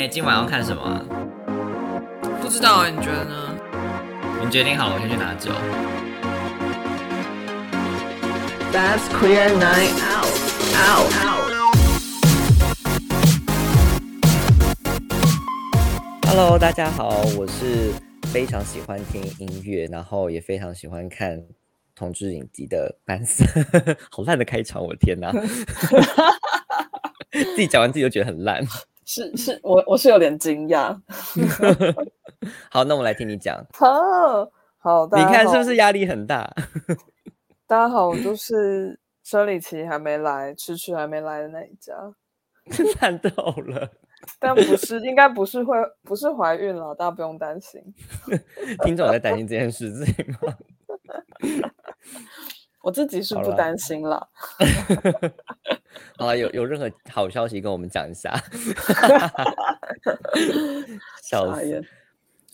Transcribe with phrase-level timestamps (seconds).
[0.00, 1.04] 哎，今晚要看什么啊？
[2.40, 3.54] 不知道哎，你觉得呢？
[4.42, 5.52] 你决定好了，我先去拿酒。
[8.72, 10.24] That's queer night out.
[10.88, 11.12] Out.
[11.20, 11.52] Out.
[16.28, 17.92] Hello，大家好，我是
[18.32, 21.42] 非常喜欢听音乐，然后也非常喜欢看
[21.94, 23.44] 同志影集的班斯。
[24.10, 25.30] 好烂的开场，我的天哪！
[27.30, 28.66] 自己讲完自己就觉得很烂。
[29.10, 30.96] 是是，我我是有点惊讶。
[32.70, 33.60] 好，那我们来听你讲。
[33.74, 36.48] 好，好，大你看是不是压力很大？
[37.66, 41.92] 大家好，我就是生理期还没来，迟迟还没来的那一家，
[42.94, 43.30] 看到
[43.66, 43.90] 了，
[44.38, 47.82] 但不是，应该不是会不是怀孕了，大家不用担心。
[48.84, 50.54] 听众有在担心这件事情吗？
[52.82, 54.28] 我自己是不担心了。
[56.16, 58.34] 好了，有有任何好消息跟我们讲一下。
[61.22, 61.84] 笑死！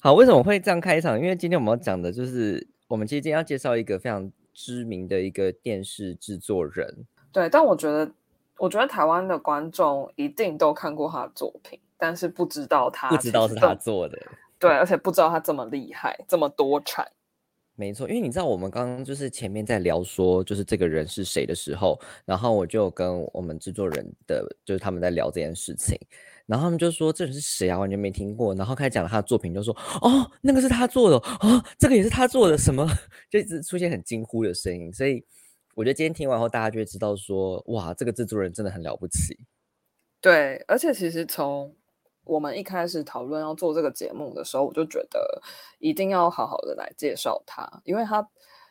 [0.00, 1.18] 好，为什么会这样开场？
[1.18, 7.06] 因为今天我们要讲的就是，我们其实今天要介绍一个非常知名的一个电视制作人。
[7.32, 8.10] 对，但我觉得，
[8.58, 14.18] 我觉得台湾的观众一定都看过他的作品，但是不知道他不知道是他做的，
[14.58, 17.06] 对，而且不知道他这么厉害，这么多产。
[17.76, 18.08] 没错。
[18.08, 25.98] 因为你知道，我们刚刚就是前面在聊说，就是这个人是谁的时候，然后我就跟我们制作人的，就是他们在聊这件事情，
[26.46, 28.54] 然后他们就说这人是谁啊，完全没听过。
[28.54, 32.88] 然后开始讲了他的作品，就说哦，那个是他做的，哦，这个也是他做的，什么
[33.30, 34.92] 就一直出现很惊呼的声音。
[34.92, 35.22] 所以
[35.74, 39.38] 我觉得今天听完后，大家就会知道说，哇，这个制作人真的很了不起。
[40.20, 41.72] 对，而且其实从
[42.26, 45.40] 我们一开始讨论要做这个节目的时候，我就觉得
[45.78, 48.28] 一定要好好的来介绍他，因为他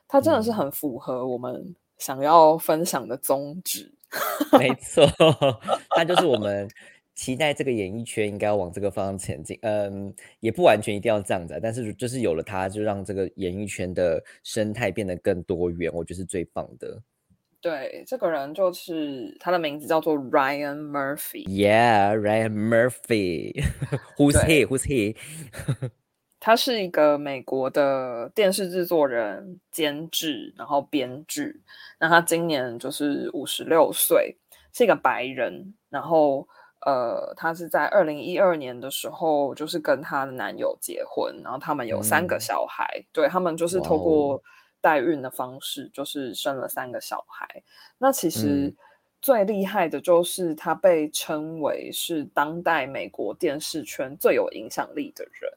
[0.07, 3.91] 他真的是嗯很符合我们想要分享的宗旨。
[4.59, 5.05] 没错，
[5.95, 6.69] 他就是我们
[7.15, 9.57] 期待这个演艺圈应该要往这个方向前进。
[9.61, 17.01] 嗯，也不完全一定要这样子啊，但是就是有了它，就让这个演艺圈的生态变得更多元，我觉得是最棒的。
[17.65, 23.55] 对，这个人就是他的名字叫做 Ryan Murphy，Yeah, Ryan Murphy.
[24.17, 24.67] Who's he?
[24.67, 25.15] Who's he?
[26.39, 31.63] 他是一个美国的电视制作人、监制，然后编剧。
[31.99, 34.37] 那他今年就是五十六岁，
[34.71, 35.73] 是一个白人。
[35.89, 36.47] 然后
[36.85, 42.85] 呃，他是在二零一二年的时候，就是跟她的男友结婚，然后他们有三个嗯小孩。
[43.11, 44.39] 对他们就是透过
[44.85, 47.63] 代孕的方式，就是生了三个小孩。
[47.97, 48.75] 那其实嗯
[49.19, 55.51] 最厉害的就是他被称为是当代美国电视圈最有影响力的人。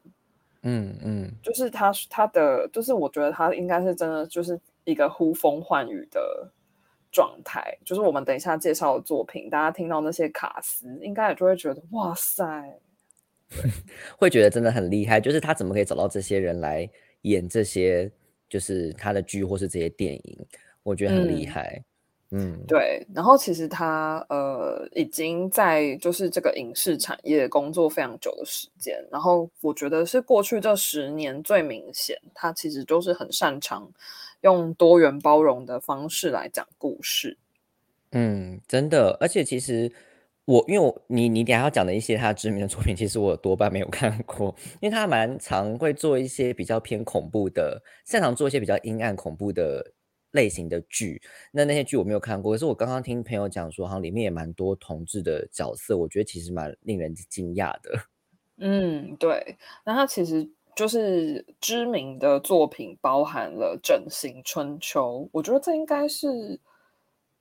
[0.63, 6.51] 嗯嗯，就是他他的，就是我觉得他应该是真的就是一个呼风唤雨的
[7.11, 7.77] 状态。
[7.85, 12.79] 就是我们等一下介绍的作品，大家听到那些卡斯，应该也就会觉得哇塞，
[14.17, 16.89] 会觉得真的很厉害，就是他怎么可以找到这些人来
[17.21, 18.11] 演这些，
[18.49, 20.37] 就是他的剧或是这些电影，
[20.83, 21.83] 我觉得很厉嗯害。
[22.31, 23.03] 嗯，对。
[23.13, 33.91] 然后其实他呃已经在就是这个影视产业工作非常久的时间，然后我觉得是过去这十年最明显，他其实就是很擅长
[34.41, 37.35] 用多元包容的方式来讲故事。
[38.11, 39.91] 嗯，真的，而且其实
[40.49, 49.93] 我因为我你你等下要讲的一些他知名的作品，其实我多半没有 看过，因为他蛮常会做一些比较偏恐怖的，擅长做一些比较阴暗恐怖的
[50.31, 51.21] 类型的剧。
[51.51, 57.99] 那那些剧我没有看过，可是我刚刚听朋友讲说，好像里面也蛮多同志的角色，我觉得其实蛮令人惊讶的。
[58.57, 59.55] 嗯，对。
[59.85, 66.59] 那他其实就是知名的作品包含了《整形春秋》，我觉得这应该是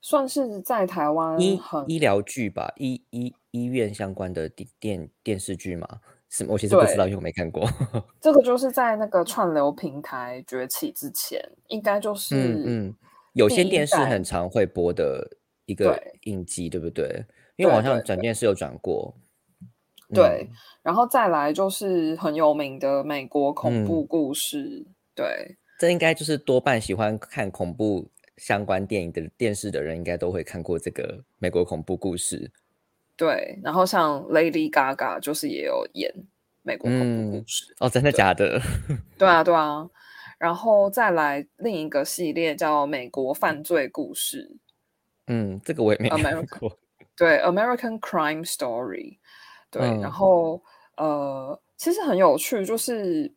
[0.01, 5.89] 算是在台湾医很医疗剧吧，医医医院相关的电电电视剧嘛，
[6.29, 7.69] 是我其实不知道，因为我没看过。
[8.21, 12.95] 这个就是在那个串流平台崛起之前，应该就是嗯嗯，
[13.33, 15.29] 有第一线电视很常会播的
[15.67, 17.25] 一个对影集，对不对？
[17.57, 19.15] 因为我好像转电视有转过。
[20.15, 32.51] 对嗯，然后再来就是很有名的美国恐嗯怖故事，对这应该就是多半喜欢看恐怖相关电影的电视的人，应该都会看过这个美国恐怖故事。
[33.17, 33.59] 对。
[33.63, 36.15] 然后像 Lady Gaga 就是也有演
[36.63, 38.61] 美国恐怖故嗯事，哦，真的假的？
[39.19, 39.89] 对啊，对啊，
[40.39, 44.57] 然后再来另一个系列叫《美国犯罪故事
[45.27, 46.71] 嗯，这个我也没看 American 过。》，
[47.17, 49.15] 对，《American Crime Story》，
[49.71, 50.63] 对，然嗯后
[50.97, 53.33] 呃，其实很有趣，就是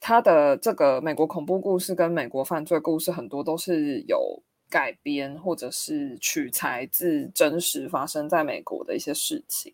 [0.00, 9.72] 它的这个美国恐怖故事跟美国犯罪故事很多都是有改编或者是取材自真实发生在美国的一些事情。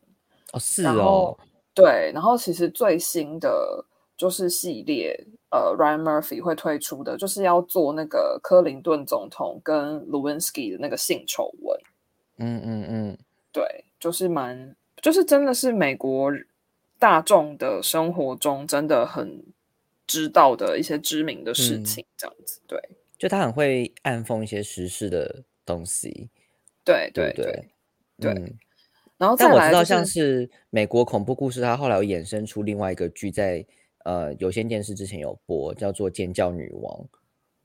[0.53, 1.39] 哦，是然哦后，
[1.75, 3.85] 对，然后其实最新的
[4.17, 5.19] 就是系列，
[5.51, 11.81] 呃，Ryan Murphy 会推出的，就是要做那个克林顿总统跟 Lewinsky 的那个性丑闻。
[12.37, 13.19] 嗯嗯嗯，
[13.53, 16.31] 对，就是蛮，就是真的是美国
[16.99, 19.43] 大众的生活中真的很
[20.13, 22.61] 知道的一些知名的事嗯情，这样子。
[22.67, 22.79] 对，
[23.17, 26.29] 就他很会暗讽一些时事的东西，
[26.85, 27.65] 对，对，对不对。
[28.19, 28.33] 对？
[28.35, 28.59] 嗯
[29.19, 33.65] 然后但我知道，像是是美国恐怖故事，它后来有衍生出另外一个剧，在
[34.05, 36.93] 呃有线电视之前有播，叫做《尖叫女王》，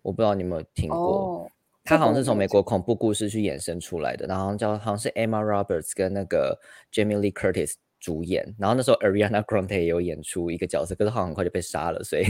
[0.04, 0.98] 我不知道你有没有听过。
[1.00, 1.52] 哦，
[1.84, 6.60] 它好像是从美国恐怖故事去衍生出来的，然后叫好像是 Emma Roberts 跟那个
[6.94, 12.24] Jamie Lee Curtis 主演，然后那时候 Ariana Grande 也有演出一个角色，可是好像很快就被杀了，所以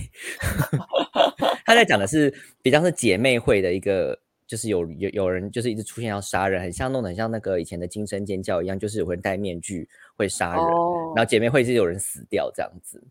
[1.66, 4.18] 他在讲的是比较是姐妹会的一个，
[4.48, 13.04] 就是有有有人就是一直出现要杀人，很像弄得很像那个以前的惊声尖叫一样，就是有人戴面具会杀人，哦然后姐妹会是有人死掉这样子，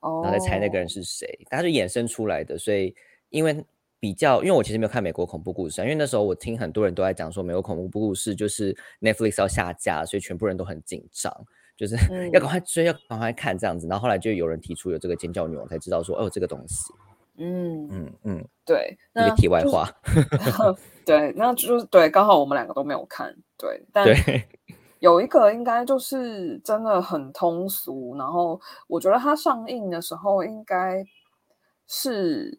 [0.00, 2.94] 哦，然后再猜那个人是谁，它是衍生出来的，所以
[3.30, 3.64] 因为
[4.00, 11.32] 比较，因为我其实没有看美国恐怖故事啊，因为那时候我听很多人都在讲说美国恐怖故事就是 Netflix 要下架，所以全部人都很紧张，
[11.78, 12.30] 就是嗯。
[12.32, 13.86] 要赶快追，要赶快看这样子。
[13.86, 16.92] 然后后来就有人提出有这个尖叫女王，才知道说哦这个东西，
[17.38, 19.88] 嗯，嗯嗯，对，一那个题外话，
[21.06, 24.06] 对，那就是对，刚好我们两个都没有看，对，但，
[24.98, 31.04] 有一个应该就是真的很通俗，然后我觉得它上映的时候应该
[31.86, 32.58] 是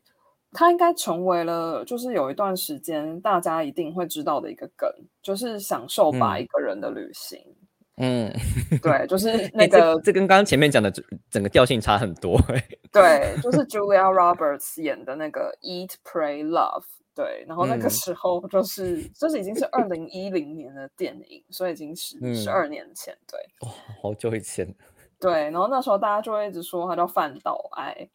[0.54, 4.89] 它应该成为了就是有一段时间大家一定会知道的一个梗，
[5.22, 6.42] 就是享受把嗯。
[6.42, 7.58] 一个人的旅行，嗯，
[8.81, 16.86] 对，就是哎 那个、这这跟刚刚前面讲的整整个调性差很多、欸， 对，就是 Julia Roberts 演的那个 Eat Pray Love。
[17.13, 17.90] 对，然后那个嗯。
[17.90, 22.34] 时候就是，就是已经是二零一零年的电影，所以已经十嗯。
[22.34, 23.13] 十二年前。
[23.28, 23.38] 对。
[23.68, 24.74] 哇、好久以前，
[25.19, 28.10] 对，然后那时候大家就会一直说他叫范岛爱，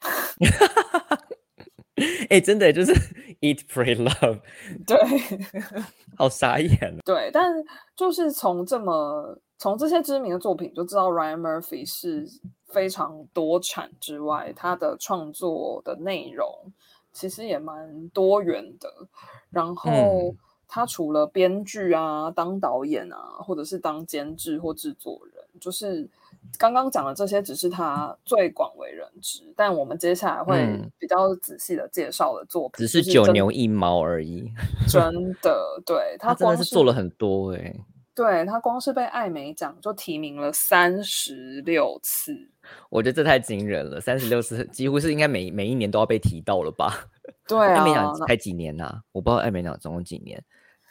[2.30, 2.94] 哎、真的就是
[3.42, 4.40] Eat Pray Love，
[4.86, 4.96] 对。
[6.16, 7.02] 好傻眼哦。
[7.04, 7.52] 对，但
[7.94, 12.28] 就是从这么从这些知名的作品就知道 Ryan Murphy 是
[12.66, 16.46] 非常多产之外，他的创作的内容
[17.14, 18.90] 其实也蛮多元的。
[19.48, 20.36] 然后嗯
[20.68, 26.06] 他除了编剧啊、当导演啊，或者是当监制或制作人，就是
[26.58, 29.50] 刚刚讲的这些，只是他最广为人知。
[29.56, 34.52] 但我们接下来会嗯比较仔细的介绍的作品，只是九牛一毛而已。
[34.86, 37.74] 真的，对他真的是做了很多哎、
[38.14, 42.32] 对他光是被艾美奖就提名了三十六次，
[42.88, 47.06] 我觉得这太惊人了，三十六次几乎是应该每每一年都要被提到了吧？
[47.48, 50.40] 对艾啊，美奖才几年呐、我不知道艾美奖总共几年，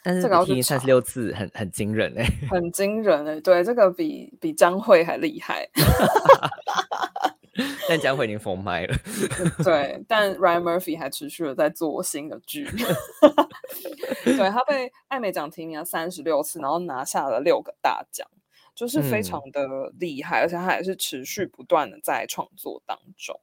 [0.02, 5.66] 但是这个提名三十六次很很惊人哎、很惊人 哎、对，这个比比张惠还厉害。
[7.88, 8.94] 但江慧已经封麦了。
[9.64, 12.66] 对，但 Ryan Murphy 还持续的在做新的剧。
[14.24, 18.26] 对他被艾美奖提名了三十六次，然后拿下了六个大奖，
[18.74, 23.38] 就是非嗯常的厉害，而且他也是持续不断的在创作当中。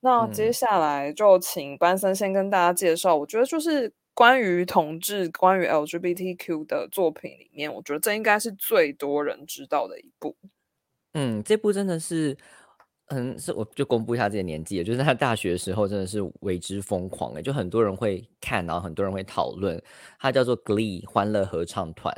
[0.00, 10.36] 那接嗯下来就请班森先跟大家介绍，我觉得就是关于同志、关于 LGBTQ 的作品里面，我觉得这应该是最多人知道的一部。
[11.14, 12.36] 嗯，这部真的是，
[13.14, 19.80] 嗯，是我就公布一下自己的年纪也，就是他大学的时候真的是为之疯狂诶，就很多人会看，然后很多人会讨论，
[20.18, 22.12] 它叫做 Glee 欢乐合唱团。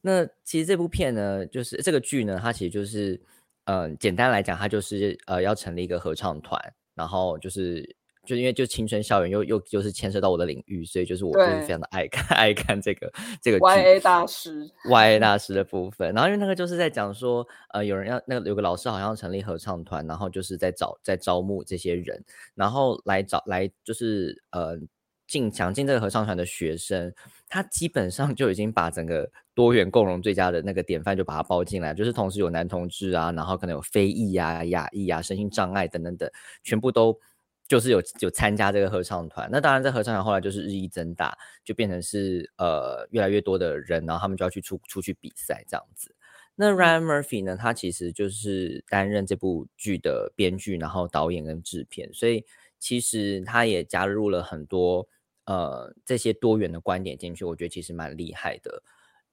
[0.00, 3.20] 那其实这部片呢，就是这个剧呢，它其实就是，
[3.66, 6.60] 嗯、简单来讲，它就是呃要成立一个合唱团，
[6.94, 13.12] 然后就是就因为就青春校园又又就是牵涉到我的领域，所以就是我就是非常的爱看 爱看这个
[13.42, 13.64] 这个剧。
[13.64, 24.78] YA 大师，Y A 大 师的部分，然后因为那个就是在讲说，呃，有人要那个有个老师好像要成立合唱团，然后就是在找在招募这些人，然后来找来就是呃
[25.26, 27.12] 进想进这个合唱团的学生，
[27.48, 36.30] 他基本上就已经把整个多元共融最佳的那个典范就把它包进来，就是同时有男同志啊，然后可能有非裔啊、亚裔啊、身心障碍等等等，
[36.62, 37.18] 全部都。
[37.66, 46.14] 就是有有参加这个合唱团，那当然，这合唱团后来就是日益增大，就变成是呃越来越多的人，然后他们就要去出出去比赛这样子。
[46.56, 52.44] 那 Ryan Murphy 呢，他其实就是担任这部剧的编剧，然后导演跟制片，所以
[52.78, 55.08] 其实他也加入了很多
[55.46, 58.82] 呃这些多元的观点进去，我觉得其实蛮厉害的。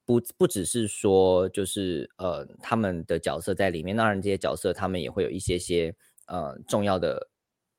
[0.04, 5.94] 不不只是说就是呃他们的角色在里面，当然这些角色他们也会有一些些
[6.26, 7.30] 呃重要的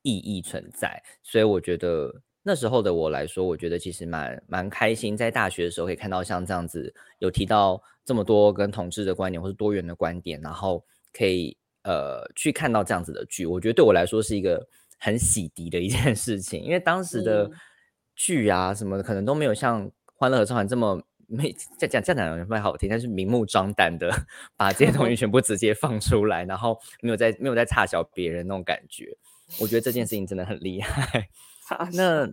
[0.02, 14.66] 意义存在，所以我觉得那时候的我来说，我觉得其实蛮蛮开心，在大学的时候可以看到像这样子有提到这么多跟同志的观点或是多元的观点，然后可以呃去看到这样子的剧，我觉得对我来说是一个
[14.99, 17.52] 很洗涤的一件事情，因为当时的嗯
[18.14, 21.02] 剧啊什么的可能都没有像《欢乐合唱团》这么。
[21.35, 24.12] 没这讲这样讲不太好听，但是明目张胆的
[24.54, 29.16] 把这些东西全部直接放出来，然后没有在没有在 差小别人那种感觉，
[29.59, 31.28] 我觉得这件事情真的很厉害。
[31.92, 32.30] 那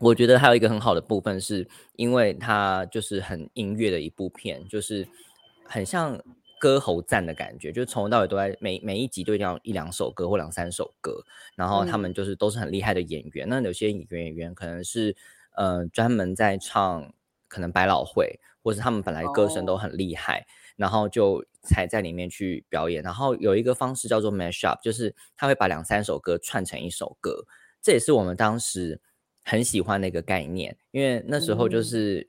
[0.00, 5.06] 我觉得还有一个很好的部分，是因为它就是很音乐的一部片，就是
[5.64, 6.20] 很像
[6.58, 11.24] 歌喉赞的感觉，就是从头到尾都在每每一集都一定要一两首歌或两三首歌，
[11.54, 13.48] 然后他们就是都是很厉害的演员。
[13.48, 15.16] 那有些演员演员可能是
[15.56, 17.12] 呃专门在唱
[17.46, 20.46] 可能百老汇，或是他们本来歌声都很厉害。
[20.78, 27.44] 然后就才在里面去表演，然后有一个方式叫做 mash up，就是他会把两三首歌串成一首歌，
[27.82, 29.00] 这也是我们当时
[29.44, 32.24] 很喜欢的一个概念，因为那时候就是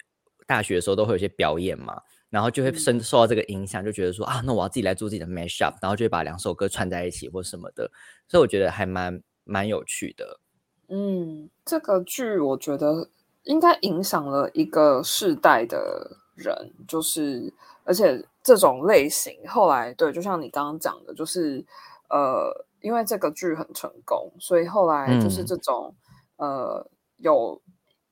[0.48, 2.02] 大学的时候都会有些表演嘛，
[2.32, 7.92] 然后就会深受到这个影响，就觉得说啊，那我要自己来做自己的 mash up，然后就会把两首歌串在一起或什么的，
[8.28, 10.40] 所以我觉得还蛮蛮有趣的。
[10.88, 13.10] 嗯，这个剧我觉得
[13.44, 17.54] 应该影响了一个世代的人，就是
[17.84, 19.38] 而且这种类型。
[19.48, 21.64] 后来对，就像你刚刚讲的，就是
[22.10, 22.52] 呃，
[22.82, 25.46] 因为这个剧很成功，所以后来就是嗯。
[25.46, 25.96] 这种、
[26.38, 27.62] 呃有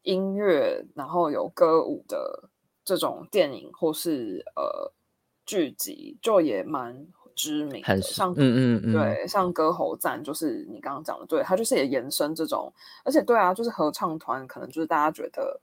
[0.04, 2.50] 音乐，然后有歌舞的
[2.84, 4.92] 这种电影或是呃
[5.46, 12.72] 剧集，就也蛮知名的，很像嗯嗯嗯，对，像歌喉赞，就是你刚刚讲的，对，它就是也延伸这种，
[13.06, 15.58] 而且对啊，就是合唱团，可能就是大家觉得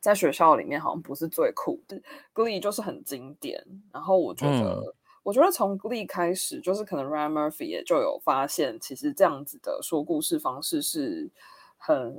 [0.00, 2.00] 在学校里面好像不是最酷的
[2.34, 3.64] ，Glee 就是很经典。
[3.92, 11.30] 然后我觉得，嗯我觉得从 Glee 开始，就是可能 Ryan Murphy 也就有发现，其实这样子的说故事方式是
[11.76, 12.18] 很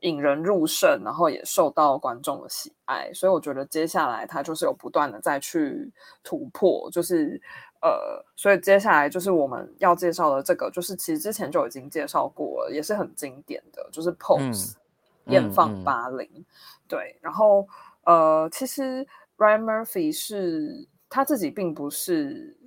[0.00, 3.10] 引人入胜，然后也受到观众的喜爱。
[3.14, 5.90] 所以我觉得接下来他就是有不断的再去
[6.22, 7.40] 突破，就是
[7.80, 14.74] 呃，所以接下来就是我们要介绍的这个，就是其实之前就已经介绍过了，也是很经典的，就是 Pose、
[15.26, 15.84] 艳放嗯。
[15.84, 16.28] 八零、
[16.88, 17.66] 对，然后
[18.04, 19.06] 呃，其实
[19.38, 22.58] Ryan Murphy 是他自己并不是。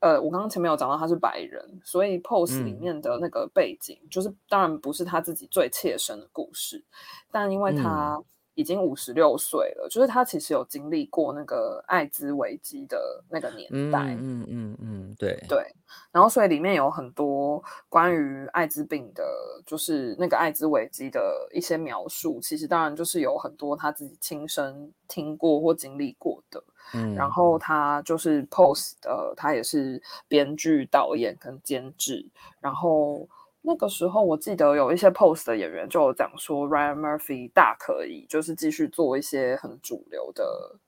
[0.00, 2.78] 呃，我刚刚前面有讲到他是白人，所以 Pose 里嗯。
[2.78, 6.84] 面的那个背景，就是当然不是他自己最切身的故事，
[7.32, 8.22] 但因为他
[8.56, 15.64] 已经五十六岁了，就是他其实有经历过那个艾滋危机的那个年嗯代，嗯嗯嗯，对对，
[16.10, 19.22] 然后所以里面有很多关于艾滋病的，
[19.64, 26.64] 就是那个艾滋危机的一些描述，其实当然就是有很多他自己亲身听过或经历过的。
[26.94, 32.24] 嗯，然后他就是 post 的，他也是编剧、导演跟监制。
[32.60, 33.28] 然后
[33.66, 40.78] 那个时候，我记得有一些 post 的演员就有讲说，Ryan Murphy 大可以就是继续做一些很主流的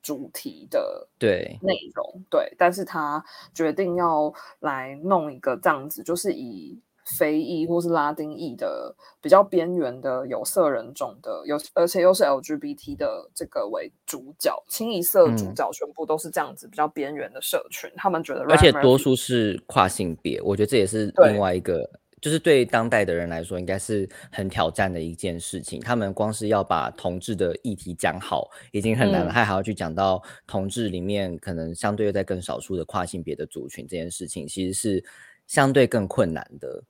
[0.00, 1.58] 主题的对。
[1.60, 15.54] 内容，对，但是他决定要来弄一个这样子，就是以非裔或是拉丁裔的比较边缘的有色人种的，有而且又是 LGBT 的这个为主角，清一色主嗯。
[15.54, 21.88] 角全部都是这样子比较边缘的社群，他们觉得而且多数是跨性别，我觉得这也是另外一个，
[22.20, 25.80] 就是对当代的人来说，应该是很挑战的一件事情。
[25.80, 35.04] 他们光是要把同志的议题讲好，已经很难了，嗯还还要去讲到同志里面可能相对又在更少数的跨性别的族群这件事情，其实是
[35.46, 36.82] 相对更困难的。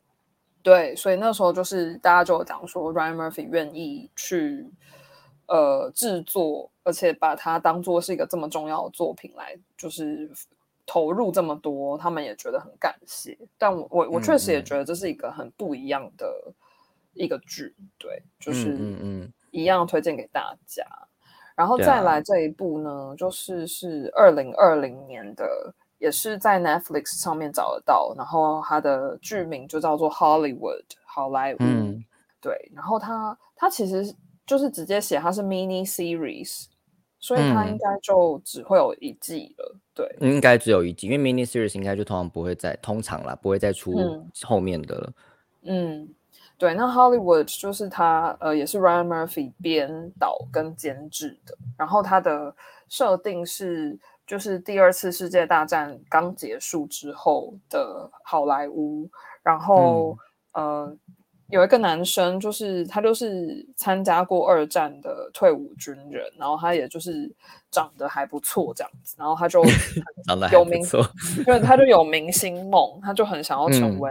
[0.63, 4.67] 对，所以那时候就是大家就有讲说，Ryan Murphy 愿意去
[5.47, 10.31] 呃制作，而且把它当做是一个这么重要的作品来，就是
[10.91, 13.39] 投入这么多，他们也觉得很感谢。
[13.59, 16.27] 但我我我确实也觉得这是一个很不一样的
[17.13, 20.83] 一个剧，对，就是嗯一样推荐给大家。
[21.55, 28.15] 然后再来这一部呢，就是是二零二零年的，也是在 Netflix 上面找得到。
[28.17, 32.03] 然后它的剧名就叫做 Hollywood 好莱坞，嗯
[32.41, 32.73] 对。
[32.75, 34.15] 然后它它其实
[34.47, 36.65] 就是直接写它是 mini series，
[37.29, 39.77] 所以它嗯应该就只会有一季了。
[39.93, 45.13] 对，应该只有一季，因为 mini series 应该就通常不会再通常啦，不会再出嗯后面的了。
[45.65, 46.09] 嗯，
[46.57, 51.55] 对，那 Hollywood 就是他呃，也是 Ryan Murphy 编导跟监制的。
[51.77, 52.55] 然后他的
[52.89, 59.07] 设定是，就是第二次世界大战刚结束之后的好莱坞。
[59.43, 60.17] 然后、
[60.53, 60.97] 呃，
[61.51, 67.31] 有一个男生，就是他就是参加过二战的退伍军人，然后他也就是
[67.71, 69.63] 长得还不错这样子，然后他就
[70.27, 70.81] 长得还有名
[71.47, 74.11] 为他就有明星梦，他就很想要成嗯为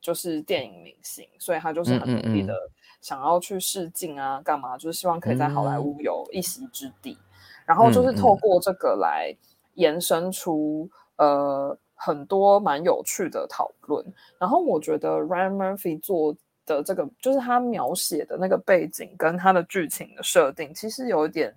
[0.00, 2.54] 就是电影明星，所以他就是很努力的
[3.00, 7.18] 想要去试镜啊，干嘛，就是希望可以在好莱坞有一席之地。
[7.64, 9.36] 然后就是透过这个来
[9.74, 14.06] 延伸出呃很多蛮有趣的讨论。
[14.38, 21.54] 然后我觉得 Ryan Murphy 做的这个，就是他描写的那个背景跟他的剧情的设定，其实有一点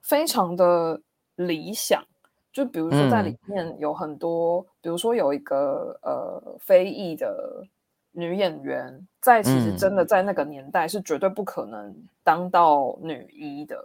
[0.00, 1.00] 非常的
[1.36, 2.04] 理想。
[2.52, 7.66] 就比如说在里面有很多，比如说有一个呃非裔的
[8.12, 13.84] 女演员，在其实真的在那个年代是绝对不可能当到女一的。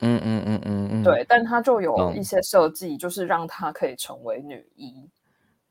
[0.00, 5.06] 嗯嗯嗯嗯嗯，对，但她就有一些设计，就是让她可以成为女一。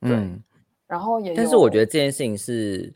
[0.02, 0.40] 嗯，
[0.88, 2.94] 然后也，但是我觉得这件事情是，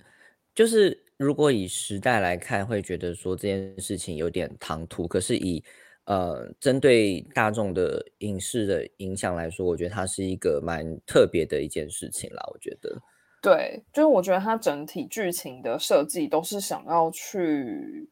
[0.55, 5.63] 就是如果以时代来看，会觉得说这件事情有点唐突，可是以。
[6.05, 12.43] 呃，针对大众的影视的影响来说，我觉得它是一个蛮特别的一件事情啦。
[12.51, 12.99] 我觉得，
[13.39, 18.09] 对，就是我觉得它整体剧情的设计都是想要去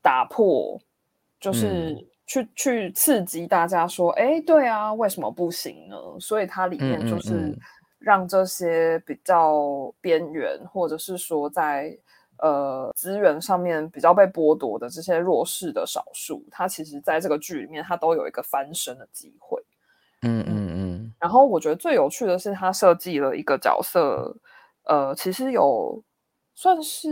[0.00, 0.80] 打破，
[1.40, 1.94] 就是
[2.26, 5.96] 去去刺激大家说，哎，对啊，为什么不行呢？
[6.20, 7.52] 所以它里面就是
[8.02, 11.98] 让这些比较边缘，或者是说在。
[12.38, 19.62] 呃，资源上面比较被剥夺的这些弱势的少数，他其实在这个剧里面，他都有一个翻身的机会。
[20.22, 21.14] 嗯嗯嗯。
[21.20, 24.36] 然后我觉得最有趣的是，他设计了一个角色，
[24.86, 26.02] 呃，其实有
[26.52, 27.08] 算是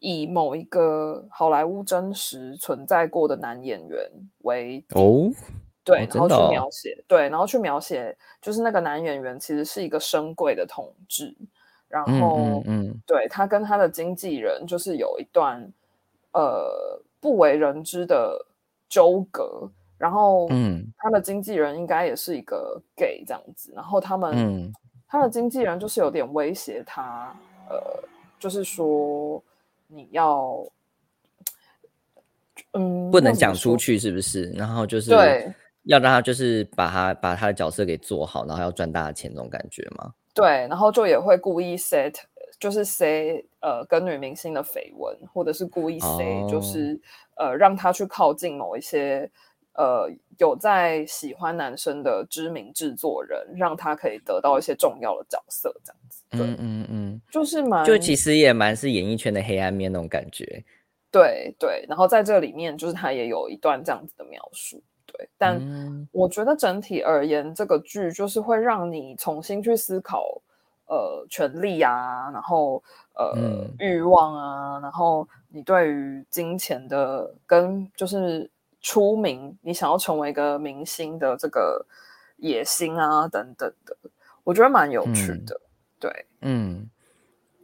[0.00, 3.98] 以某一个好莱坞真实存在过的男演员
[4.40, 5.32] 为哦，
[5.84, 11.34] 对，然后去描写，对，然后去描写，就是那个男演员其实是一个深贵的统治。
[11.88, 15.70] 然后，嗯，对他跟他的经纪人就是有一段
[16.32, 18.46] 呃不为人知的
[18.88, 24.72] 纠葛，然后，嗯，他的经纪人应该也是一个 gay 这样子，然后他们，嗯。
[25.06, 27.36] 他的经纪人就是有点威胁他，
[27.68, 28.02] 呃，
[28.38, 29.42] 就是说
[29.86, 30.64] 你要，
[32.72, 34.44] 嗯，不能讲出去是不是？
[34.52, 35.52] 然后就是对，
[35.84, 40.14] 要让他就是把他把他的角色给做好，然后要赚大的钱这种感觉吗？
[40.34, 42.14] 对，然后就也会故意 set，
[42.58, 46.98] 就是 say 呃跟女明星的绯闻，或者是故意 say 就是
[47.36, 49.30] 呃让他去靠近某一些
[49.74, 56.22] 呃有在喜欢男生的知名制作人，让他可以得到一些重要的角色，这样子。
[56.30, 60.64] 嗯嗯嗯，就是蛮就其实也蛮是演艺圈的黑暗面那种感觉。
[61.10, 64.82] 对对，然后在这里面就是他也有一段这样子的描述。
[65.06, 65.60] 对，但
[66.12, 70.40] 我觉得整体而言，这个剧就是会让你重新去思考，
[70.86, 72.82] 呃，权利啊，然后
[73.14, 73.36] 呃，
[73.78, 81.84] 欲望啊，然后你对于金钱的跟就是出名，你想要成为一个明星的这个
[82.36, 83.96] 野心啊，等等的，
[84.44, 85.60] 我觉得蛮有趣的。
[86.00, 86.88] 对，嗯，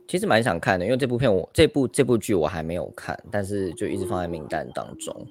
[0.06, 5.26] 其实蛮想看的，因为这部片我这部这部剧我还没有看，但是就一直放在名单当中。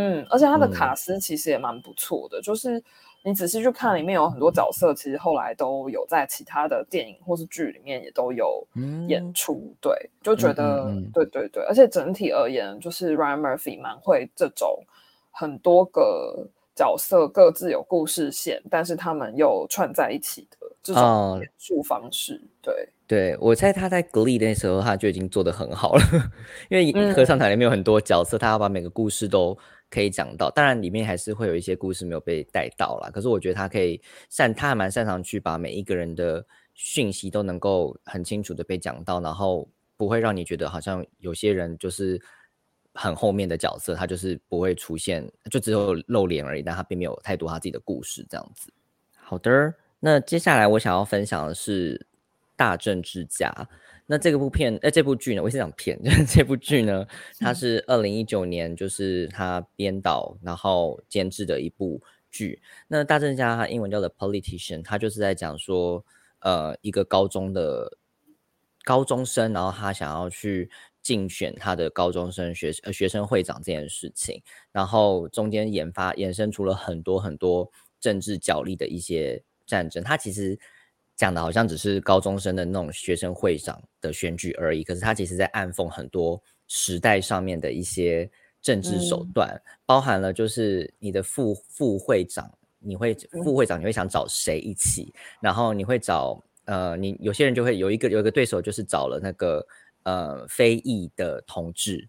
[0.00, 2.80] 嗯，而且他的卡斯其实也蛮不错的，就是
[3.24, 8.64] 你仔细去看，里面有很多角色，其实后来都有在其他的电影或是剧里面也都有
[9.08, 9.74] 演出。
[9.80, 14.78] 对，就觉得对对对，而且整体而言，就是 Ryan Murphy 蛮会这种
[15.32, 22.40] 很多个角色各自有故事线，但是他们又串在一起的这种演出方式。
[22.62, 26.02] 对，对我猜他在《Glee》那时候他就已经做的很好了，
[26.70, 29.58] 因为合唱团里面有很多角色，他要把每个故事都。
[29.90, 33.10] 可以讲到，当然里面还是会有一些故事没有被带到啦。
[33.10, 42.20] 可是我觉得他可以擅，他还蛮擅长去把每一个人的讯息都能够很清楚的被讲到，然后不会让你觉得好像有些人就是
[42.92, 48.72] 很后面的角色，他就是不会出现，就只有露脸而已，但他并没有太多他自己的故事这样子。
[49.14, 52.06] 好的，那接下来我想要分享的是
[52.56, 53.68] 大政治家。
[54.10, 57.06] 那这个部片，呃，这部剧呢，我是讲片， 就是这部剧呢，
[57.38, 62.62] 它是二零一九年，就是他编导然后监制的一部剧。
[62.86, 66.02] 那大正家，他英文叫做 Politician，他就是在讲说，
[66.38, 67.98] 呃，一个高中的
[68.82, 70.70] 高中生，然后他想要去
[71.02, 74.42] 竞选他的高中生学呃学生会长这件事情，
[74.72, 80.02] 然后中间研发衍生出了很多很多政治角力的一些战争。
[80.02, 80.58] 他其实。
[81.18, 88.30] 讲的好像只是高中生的那种学生会长的选举而已，可是他其实在暗讽很多时代上面的一些
[88.62, 99.66] 政治手段，包含了就是你的副副会长，你会副会长你会想找谁一起，然后你会找呃你有些人就会有一个有一个对手就是找了那个
[100.04, 102.08] 呃非裔的同志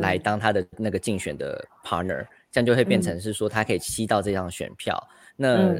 [0.00, 5.78] 来当他的那个竞选的 partner，这样就会变成是说他可以吸到这张选票，那。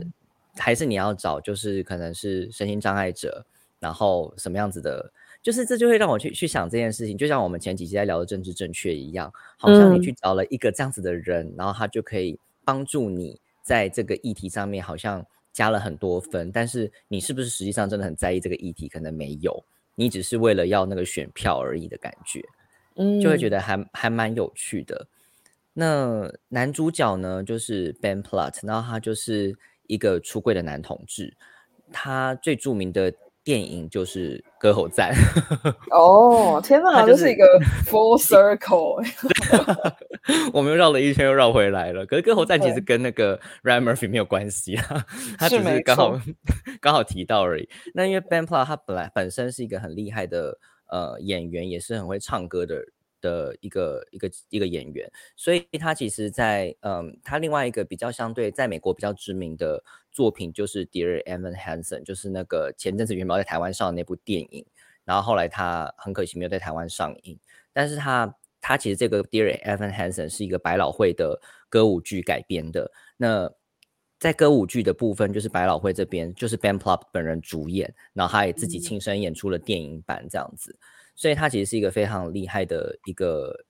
[0.56, 3.44] 还是你要找，就是可能是身心障碍者，
[3.78, 5.12] 然后什么样子的，
[5.42, 18.88] 就是这就会让我去去想这件事情，就像我们前几期在聊的政治正确一样，好像你去找了一个这样子的人，然后他就可以帮助你在这个议题上面，好像加了很多分，但是你是不是实际上真的很在意这个议题？
[18.88, 22.42] 可能没有，你只是为了要那个选票而已的感觉，
[22.96, 25.06] 嗯就会觉得还还蛮有趣的。
[25.74, 31.36] 那男主角呢，就是 Ben Platt，然后他就是一个出柜的男同志，
[31.92, 33.12] 他最著名的
[33.44, 35.12] 电影就是《歌喉赞》。
[35.90, 37.44] 哦，天哪，就是一个
[37.84, 39.04] full circle，
[40.54, 42.06] 我们又绕了一圈，又绕回来了。
[42.06, 45.04] 可是《歌喉赞》其实跟那个 Ryan Murphy 没有关系啊，
[45.38, 46.22] 他只是刚好错
[46.80, 47.68] 刚好提到而已。
[47.94, 50.56] 那因为 Ben Platt 他本来本身是一个很厉害的
[50.88, 52.84] 呃演员，也是很会唱歌的
[53.22, 64.66] 的一个一个一个演员，所以他其实在嗯，他另外一个比较相对在美国比较知名的作品就是 Dear Evan Hansen，就是那个前阵子原本要在台湾上的那部电影，
[65.04, 67.38] 然后后来他很可惜没有在台湾上映，
[67.72, 72.92] 但是他他其实这个 Dear Evan Hansen 是一个百老汇的歌舞剧改编的。
[73.16, 73.50] 那
[74.18, 78.80] 在歌舞剧的部分，就是百老汇这边就是 Ben Platt 本人主演，然后他也自己嗯。
[78.80, 80.78] 亲身演出了电影版这样子，
[81.14, 83.64] 所以他其实是一个非常厉害的一个，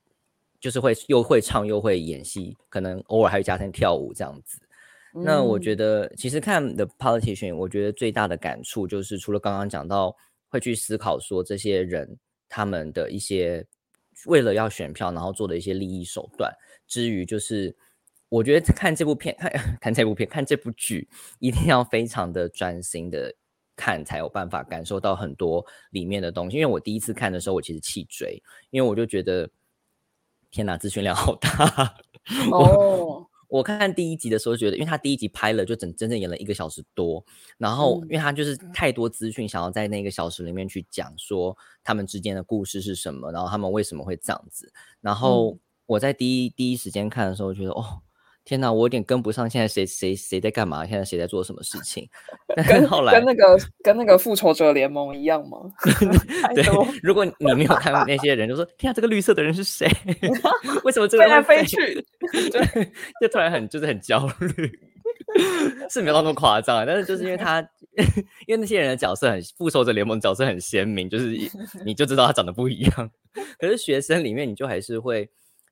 [0.60, 4.58] 就是会又会唱又会演戏，可能偶尔还会加上跳舞这样子。
[5.14, 10.16] 那我觉得，得，其实看《The Politician》，我觉得最大的感触就是，除了刚刚讲到
[10.48, 13.66] 会去思考说这些人他们的一些
[14.26, 16.50] 为了要选票，然后做的一些利益手段
[16.86, 17.76] 之余，就是
[18.30, 19.52] 我觉得看这部片，看
[19.82, 21.06] 看这部片，看这部剧，
[21.40, 23.34] 一定要非常的专心的
[23.82, 26.56] 看，才有办法感受到很多里面的东西。
[26.56, 28.40] 因为我第一次看的时候，我其实气追，
[28.70, 29.50] 因为我就觉得，
[30.52, 31.96] 天哪，资讯量好大。
[32.52, 37.24] 我哦，我看第一集的时候，觉得，因为他第一集拍了就整整整演了一个小时多，
[37.58, 44.72] 然后嗯因为他就是太多资讯，想要在那个小时里面去讲说他们之间的故事是什么，然后他们为什么会这样子。
[45.00, 48.00] 然后我在第一第一时间看的时候，觉得哦，
[48.44, 52.08] 天哪，我有点跟不上现在谁谁谁在干嘛，现在谁在做什么事情。
[52.68, 55.58] 跟后来跟那个跟那个复仇者联盟一样吗？
[56.54, 56.64] 对，
[57.02, 59.88] 如果你没有看过那些人，就说天啊，这个绿色的人是谁？
[60.84, 62.04] 为什么这个飞来飞去，
[62.50, 64.80] 对，就突然很就是很焦虑，
[65.88, 67.60] 是没有那么夸张啊，但是就是因为他，
[68.46, 71.48] 因为那些人的角色很复仇者联盟角色很鲜明，就是一
[71.86, 73.10] 你就知道他长得不一样。
[73.58, 75.30] 可是学生里面你就还是会，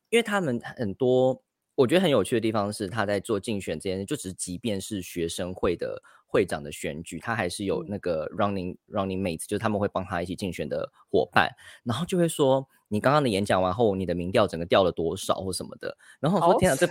[0.09, 1.39] 因为他们很多，
[1.75, 7.87] 我觉得很有趣的地方是他在做竞选这件事，就只是即便是学生会的会长的选举，他还是有嗯。
[7.89, 11.49] 那个 running running mates，就是他们会帮他一起竞选的伙伴，
[11.83, 16.87] 然后就会说你刚刚的演讲完后，你的民调整个掉了多少或什么的，然后我说天啊，这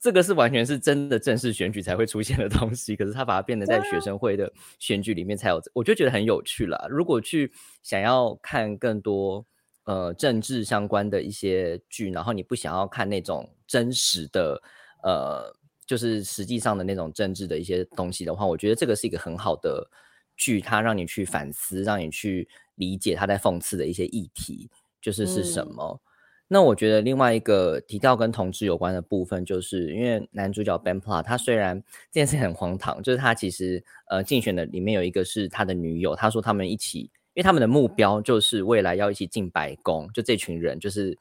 [0.00, 4.00] 这个是完全是真的正式选举才会出现的东西，可是他把它变得在学。
[4.00, 6.88] 生会的选举里面才有，我就觉得很有趣了。
[6.90, 7.52] 如果去
[7.84, 9.46] 想要看更多
[9.84, 14.62] 呃政治相关的一些剧，然后你不想要看那种真实的
[15.02, 15.54] 呃，
[15.86, 19.90] 就是实际上的那种政治的一些东西的话，我觉得这个是一个很好的
[20.36, 26.00] 剧，它让你去反思，让你去理解他在讽刺的一些议题，就是是什嗯么。
[26.48, 41.18] 那我觉得另外一个提到跟同志有关的部分，就是因为男主角 Ben Platt，他虽然这件事很荒唐，就是他其实呃竞选的里面有一个是他的女友，他说他们一起，因为他们的目标就是未来要一起进白宫，就这群人就是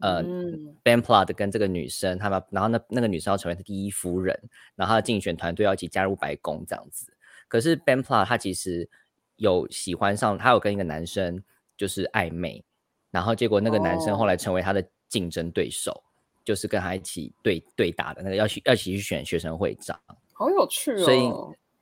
[0.00, 4.38] 呃、嗯 Ben Platt 跟这个女生，他们然后那那个女生要成为他第一夫人，
[4.74, 7.12] 然后他的竞选团队要一起加入白宫这样子。
[7.48, 8.88] 可是 Ben Platt 他其实
[9.36, 11.42] 有喜欢上，他有跟一个男生
[11.76, 12.64] 就是暧昧，
[13.10, 16.02] 然后结果那个男生后来成为他的竞争对手，
[16.44, 20.00] 就是跟他一起对对打的那个要去要一起去选学生会长，
[20.32, 21.04] 好有趣哦。
[21.04, 21.30] 所以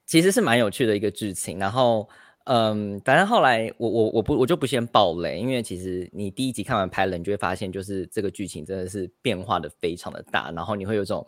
[0.04, 1.58] 其实是蛮有趣的一个剧情。
[1.58, 2.08] 然后，
[2.44, 11.24] 嗯，反正后来我我我不我就不先爆雷，因为其实你第一集看完拍了，你就会发现就是这个剧情真的是变化的非常的大，然后你会有种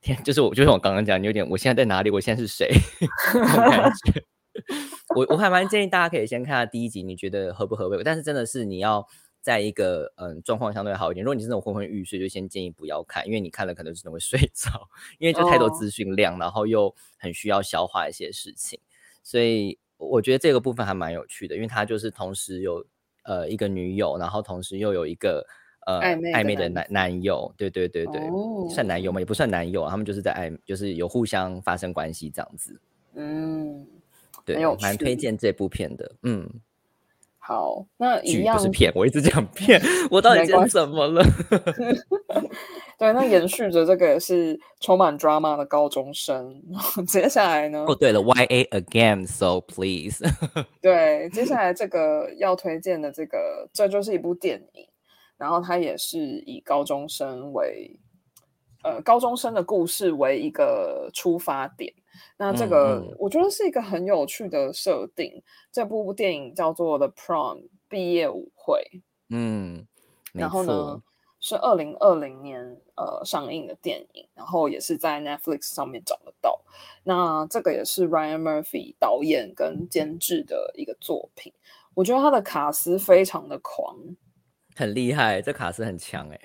[0.00, 2.70] 天，就是我就是我刚刚讲，你有点我现在在哪里，我现在是谁
[3.44, 4.24] 感觉。
[5.14, 8.02] 我我还蛮建议大家可以先看下第一集，你觉得合不合胃口？
[8.02, 9.06] 但是真的是你要
[9.40, 11.22] 在一个嗯状况相对好一点。
[11.22, 18.80] 如果你是那种昏昏欲睡，就先建议不要看，因为你看了可能真的会睡着，因为就太多哦资讯量，然后又很需要消化一些事情。
[19.22, 22.84] 所以我觉得这个部分还蛮有趣的，因为他就是同时有
[23.24, 25.46] 呃一个女友，然后同时又有一个
[25.86, 28.20] 呃暧昧的男男男友，对对对对，
[28.70, 29.20] 算男友哦吗？
[29.20, 32.78] 也不算男友啊，他们就是在暧，就是有互相发生关系这样子。
[33.14, 33.86] 嗯，
[34.44, 36.12] 对很有，蛮推趣荐这部片的。
[36.22, 36.48] 嗯，
[37.38, 39.80] 好，那一样不是片，我一直讲片，
[40.10, 41.24] 我到底今天没关系怎么了？
[42.98, 46.62] 对，那延续着这个也是充满 drama 的高中生。
[47.08, 47.84] 接下来呢？
[47.88, 50.24] 哦，对了，Y A again，so please。
[50.80, 54.86] 对，接下来这个要推荐的这个，这就是一部电影，
[55.36, 57.98] 然后它也是以高中生为
[58.82, 61.92] 呃高中生的故事为一个出发点。
[62.36, 65.42] 那这嗯个嗯我觉得是一个很有趣的设定。
[65.72, 67.56] 这部电影叫做《The Prom》
[67.88, 68.80] 毕业舞会，
[69.30, 69.84] 嗯，
[70.32, 71.02] 然后呢错，
[71.44, 72.58] 是二零二零年
[72.96, 76.58] 呃上映的电影，然后也是在 Netflix 上面找得到。
[77.02, 81.52] 那这个也是 Ryan Murphy 导演跟监制的一个作品。
[81.92, 83.94] 我觉得他的卡斯非常的狂，
[84.74, 86.40] 很厉害，这卡斯很强哎。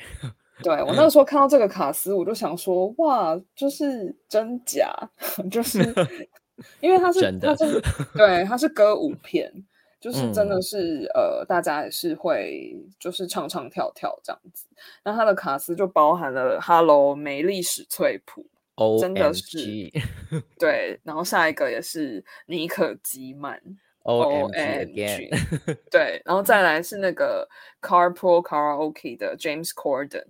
[0.62, 4.94] 对我那个时候看到这个卡斯，我就想说，哇，就是真假，
[5.50, 5.80] 就是
[6.82, 7.82] 因为他是他是
[8.14, 9.50] 对他是歌舞片，
[10.00, 14.68] 就是真的嗯是、呃，大家也是会就是唱唱跳跳这样子。
[15.04, 18.46] 那他的卡斯就包含了 Hello 梅丽史翠普
[19.00, 19.58] 真的是
[20.58, 23.62] 对，然后下一个也是尼可基曼
[24.04, 25.30] O M O G M again，G，
[25.92, 27.48] 对，然后再来是那个
[27.82, 30.26] Carpool Karaoke 的 James Corden。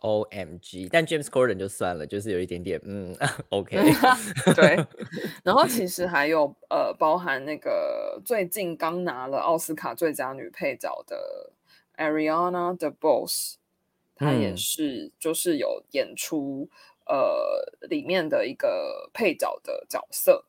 [0.00, 3.14] O M G，但 James Corden 就算了，就是有一点点嗯
[3.50, 3.76] OK，
[4.54, 4.76] 对，
[5.44, 11.52] 然后其实还有呃，包含那个最近刚拿了奥斯卡最佳女配角的
[11.96, 13.54] Ariana DeBose，
[14.14, 14.56] 她也嗯。
[14.56, 16.68] 是就是有演出
[17.06, 20.44] 呃里面的一个配角的角色。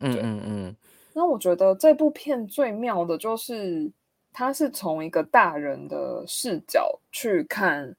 [0.00, 0.76] 嗯嗯嗯，
[1.14, 3.90] 那我觉得这部片最妙的就是，
[4.32, 7.96] 它是从一个大人的视角去看，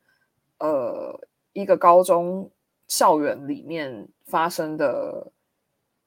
[0.60, 1.20] 呃，
[1.54, 2.52] 一个高中
[2.88, 5.32] 校园里面发生的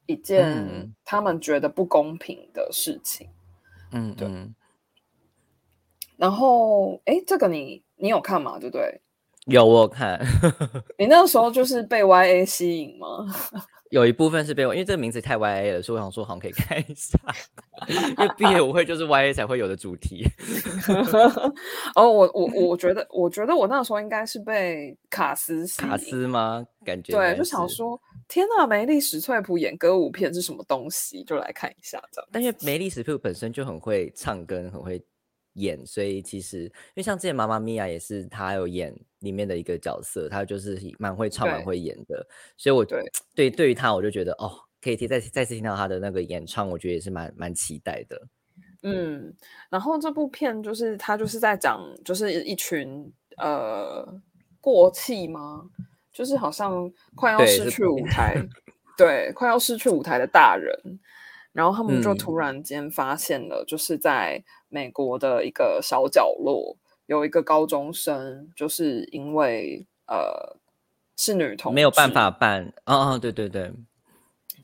[0.06, 3.28] 一件嗯他们觉得不公平的事情。
[3.90, 4.28] 对嗯对，
[6.16, 8.58] 然后，哎，这个你你有看吗？
[8.58, 9.00] 对不对？
[9.46, 10.20] 有我有看，
[10.98, 13.26] 你那个时候就是被 Y A 吸引吗？
[13.90, 17.18] 有一部分是被我，因为这个名字太 Y A 了，所以我想说好像可以 看一下，
[17.88, 20.24] 因为毕业舞会就是 Y A 才会有的主题。
[21.96, 26.66] 哦，我我我觉得，我觉得我那时候应该是被卡斯卡引斯吗？
[26.84, 31.24] 感觉对，就想，说，天呐，梅丽史翠普演歌舞片是什么东西？
[31.24, 32.28] 就来看一下这样。
[32.32, 35.02] 但因为梅丽史翠普本身就很会唱歌，很会
[35.54, 43.02] 演，所以其实因为像之前妈妈咪呀也是她有演里面的一个角色，她就是蛮会唱、蛮会演的，所以我对。
[43.34, 48.28] 对对于她我就觉得哦，可以听再再次听到她的那个演唱，我觉得也是蛮蛮期待的。
[48.82, 49.34] 嗯，
[49.70, 54.06] 然后这部片就是他就是在讲，就是一群呃
[54.60, 55.68] 过气吗？
[56.12, 58.36] 就是好像快要失去舞台，
[58.96, 60.72] 对，快要失去舞台的大人，
[61.52, 62.18] 然后他们就嗯。
[62.18, 66.76] 突然间发现了，就是在美国的一个小角落，
[67.06, 70.56] 有一个高中生，就是因为呃
[71.16, 73.72] 是女同没有办法办，啊哦，对对对，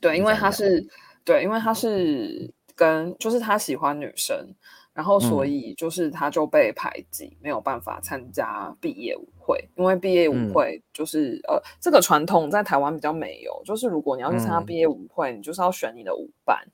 [0.01, 0.87] 对，因为他是
[1.25, 4.55] 对，因为他是跟就是他喜欢女生，
[4.93, 5.51] 然后所嗯。
[5.51, 10.53] 以就是他就被排挤，没有办法参加毕业舞会，因为毕业舞嗯。
[10.53, 14.67] 会就是、呃这个传统在台湾比较没有，就是如果你要去参加嗯。
[14.67, 16.67] 毕业舞会，你就是要选你的舞伴，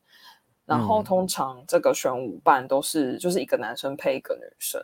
[0.70, 4.80] 然后嗯通常这个选舞伴都是就是一个男生配一个女生。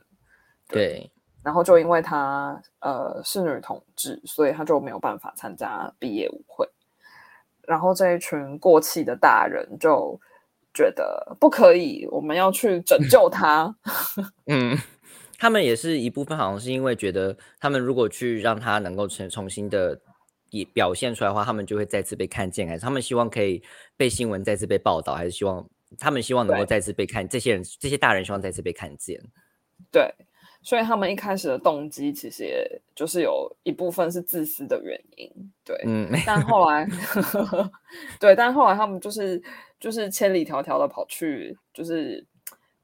[0.68, 1.08] 对，
[1.44, 6.68] 然后就因为她呃是女同志，所以她就没有办法参加毕业舞会。
[7.62, 10.20] 然后这一群过气的大人就
[10.74, 13.72] 觉得不可以，我们要去拯救 她。
[14.46, 14.76] 嗯，
[15.38, 20.00] 他们也是一部分，好像是因为觉得他们如果去让他能够重重新的
[20.50, 23.62] 也表现出来的话，他们就会再次被看见，还是他们希望可以
[23.96, 25.68] 被新闻再次被报道，还是希望
[25.98, 29.20] 他们希望能够再次被看，这些人这些大人希望再次被看见。
[29.92, 30.12] 对，
[30.62, 35.30] 所以他们一开始的动机其实也就是有一部分是自私的原因。
[35.64, 36.88] 对，嗯，但 后来，
[38.18, 39.40] 对，但后来他们就是
[39.78, 42.26] 就是千里迢迢的跑去，就是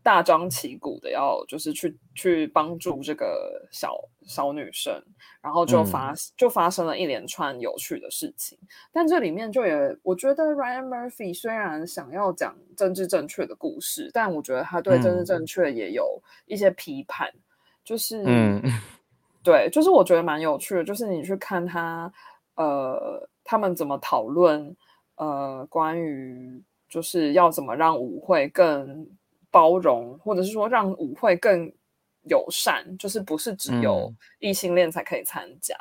[0.03, 4.93] 大张旗鼓的要就是去去帮助这个小小女生，
[5.41, 8.59] 然后就发、就发生了一连串有趣的事情。
[8.93, 15.25] 但这里面就也，我觉得 Ryan Murphy 虽然想要讲政治正确的故事，但我觉得他对政治嗯。
[15.25, 17.33] 正确也有一些批判，
[17.85, 18.63] 就是嗯。
[19.45, 22.13] 对，就是我觉得蛮有趣的，就是你去看他，
[22.55, 24.77] 呃，他们怎么讨论，
[25.17, 29.05] 呃，关于就是要怎么让舞会更
[29.53, 31.73] 包容，或者是说让舞会更
[32.23, 35.77] 友善，就是不是只有嗯异性恋才可以参加，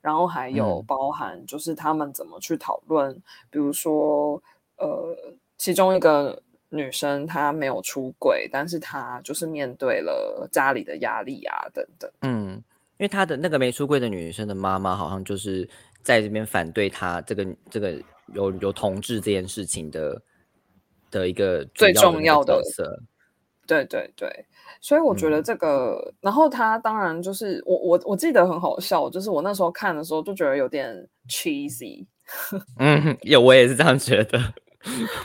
[0.00, 3.14] 然后还有嗯包含就是他们怎么去讨论，
[3.50, 4.42] 比如说，
[4.78, 5.14] 呃，
[5.58, 6.42] 其中一个。
[6.70, 12.10] 女生她没有出轨，但是她就是面对了家里的压力啊，等等。
[12.20, 12.62] 嗯，
[12.98, 15.66] 因为她的那个没出柜的女生的妈妈，好像就是
[16.02, 17.94] 在这边反对她这个这个
[18.34, 20.20] 有有同志这件事情的
[21.10, 23.02] 的一个主最重要的角色。
[23.66, 24.46] 对对对，
[24.80, 32.06] 所以我觉得嗯这个，然后他当然就是我我我记得很好笑，就是我那时候看的时候就觉得有点 cheesy，
[32.80, 34.38] 嗯，有我也是这样觉得。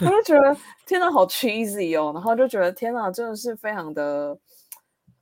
[0.01, 4.37] 我就觉得天呐，好 cheesy 哦，然后就觉得天呐，真的是非常的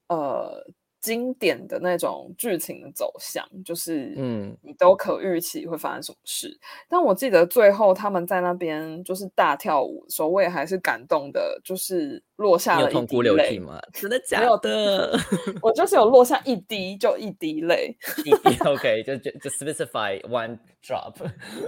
[0.08, 0.66] 呃
[1.02, 6.56] 经典的那种剧情的走向，就是嗯你都可预期会发生什么事。
[6.88, 13.80] 但我记得最后他们在那边就是大跳舞的时候，我也还是感动的，就是落下了一滴泪涕吗？
[13.94, 15.20] 真的假的？
[15.62, 17.98] 我就是有落下一滴，就一滴泪。
[18.24, 18.32] 一
[18.64, 21.16] OK，就就就 specify one drop。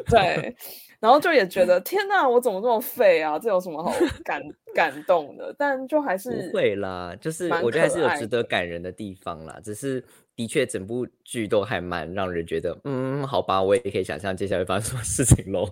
[0.08, 0.56] 对，
[1.04, 3.38] 然后就也觉得天哪，我怎么这么废啊？
[3.38, 3.92] 这有什么好
[4.24, 4.42] 感
[4.74, 5.54] 感动的？
[5.60, 9.60] 但就还是不会啦，就是我觉得还是有值得感人的地方啦。
[9.62, 10.02] 只是
[10.34, 15.68] 的确整部剧都还蛮让人觉得，嗯，好吧，我也可以想象接下来会发生什么事情喽。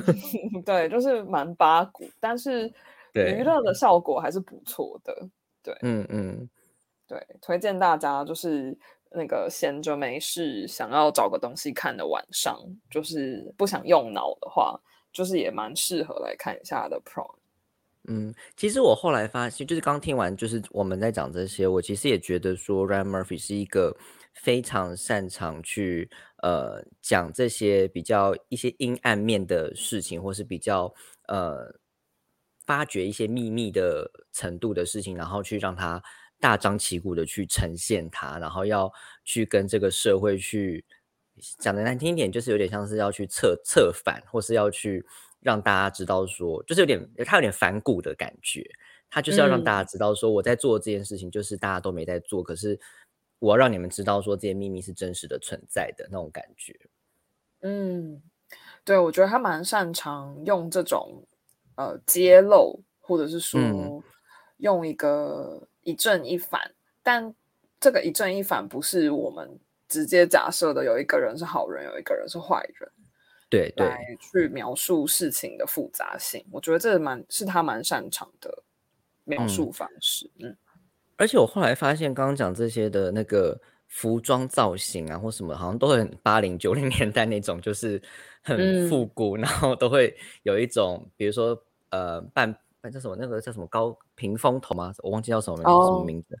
[0.66, 2.70] 对，就是蛮八股，但是
[3.14, 5.26] 对娱乐的效果还是不错的。
[5.62, 6.46] 对嗯嗯，
[7.08, 8.76] 对，推荐大家就是
[9.10, 12.58] 那个闲着没事想要找个东西看的晚上，
[12.90, 14.78] 就是不想用脑的话，
[15.12, 17.34] 就是也蛮适合来看一下的 Pro，。
[18.08, 23.96] 嗯，其实我后来发现，就是刚听完，就是我们在讲这些，我其实也觉得说，Ryan Murphy 是一个
[24.34, 26.08] 非常擅长去
[26.42, 30.94] 呃讲这些比较一些阴暗面的事情，或是比较
[31.26, 31.74] 呃
[32.64, 36.00] 发掘一些秘密的程度的事情，然后去让他
[36.40, 38.92] 大张旗鼓的去呈现它，然后要
[39.24, 40.84] 去跟这个社会去
[41.58, 45.04] 讲的难听一点，就是有点像是要去策策反，或是要去
[45.40, 48.68] 让大家知道说，就是有点他有点反骨的感觉，
[49.10, 52.78] 他就是要让大家知道说，我在做这件事情，就是大家都没在做，可是
[53.38, 56.78] 我要让你们知道说这些秘密是真实的存在的那种感觉。
[57.60, 58.22] 嗯，
[58.84, 61.26] 对，我觉得他蛮擅长用这种
[61.76, 64.02] 呃揭露，或者是说嗯
[64.58, 66.70] 用一个一正一反，
[67.02, 67.34] 但
[67.80, 72.90] 这个一正一反不是我们直接假设的有一个人是好人，有一个人是坏人。
[73.48, 78.64] 对对，来去描述事情的复杂性，我觉得这蛮是他蛮擅长的
[79.22, 80.28] 描嗯述方式。
[80.40, 80.56] 嗯
[81.16, 88.02] 而且我后来发现，刚刚讲这些的那个服装造型啊，或什么，好像都很八零九零年代那种，就是
[88.42, 91.56] 很嗯复古，然后都会有一种，比如说
[91.90, 92.52] 呃半
[92.86, 94.92] 半叫什么那个叫什么高屏风头吗？
[94.98, 96.38] 我忘记叫什么名、什么哦名字，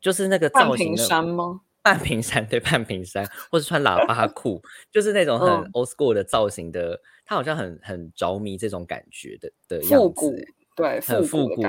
[0.00, 1.60] 就是那个造型的山吗？
[1.82, 11.62] 半屏山对半屏山，或是穿喇叭裤，就是那种很嗯 old school 的造型的，他好像很很着迷这种感觉的的样子复古欸，对，很复古。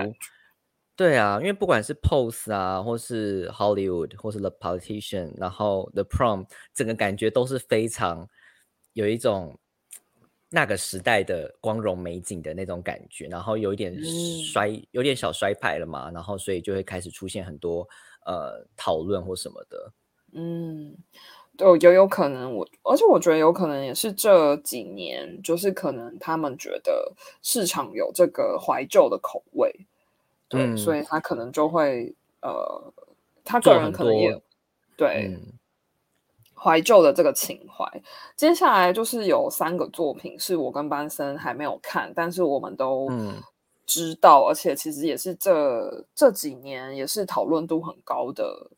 [0.96, 6.46] 对啊，因为不管是 Pose 啊，或是 Hollywood，或是 The Politician，然后 The Prom，
[6.76, 8.30] 整个感觉都是非常
[8.94, 9.60] 有一种
[10.54, 14.04] 那个时代的光荣美景的那种感觉，然后有一点嗯。
[14.04, 17.88] 衰，有点小衰派了嘛，然后所以就会开始出现很多
[18.28, 19.92] 呃讨论或什么的。
[20.34, 20.96] 嗯，
[21.58, 27.12] 对，也有可能我，而且我觉得有可能也是这几年，就是可能他们觉得
[27.42, 29.74] 市场有这个怀旧的口味，
[30.48, 31.00] 对，所嗯。
[31.00, 32.94] 以他可能就会呃，
[33.44, 34.30] 他个人可能也
[34.96, 35.54] 对，嗯
[36.64, 37.86] 怀旧的这个情怀。
[38.36, 43.34] 接下来就是有三个作品是我跟班森还没有看，但是我们都嗯
[43.86, 48.72] 知道，而且其实也是这这几年也是讨论度很高的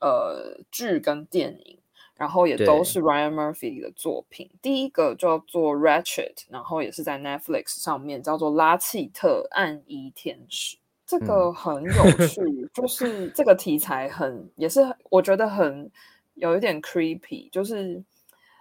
[0.00, 1.78] 呃剧跟电影。
[2.16, 4.48] 然后也都是 Ryan Murphy 的作品。
[4.62, 10.76] 第一个叫做《Ratchet》，然后也是在 Netflix 上面，叫做《拉契特暗衣天使》。
[11.04, 12.40] 这嗯个很有趣，
[12.72, 15.90] 就是这个题材很，也是我觉得很
[16.34, 18.02] 有一点 creepy，就是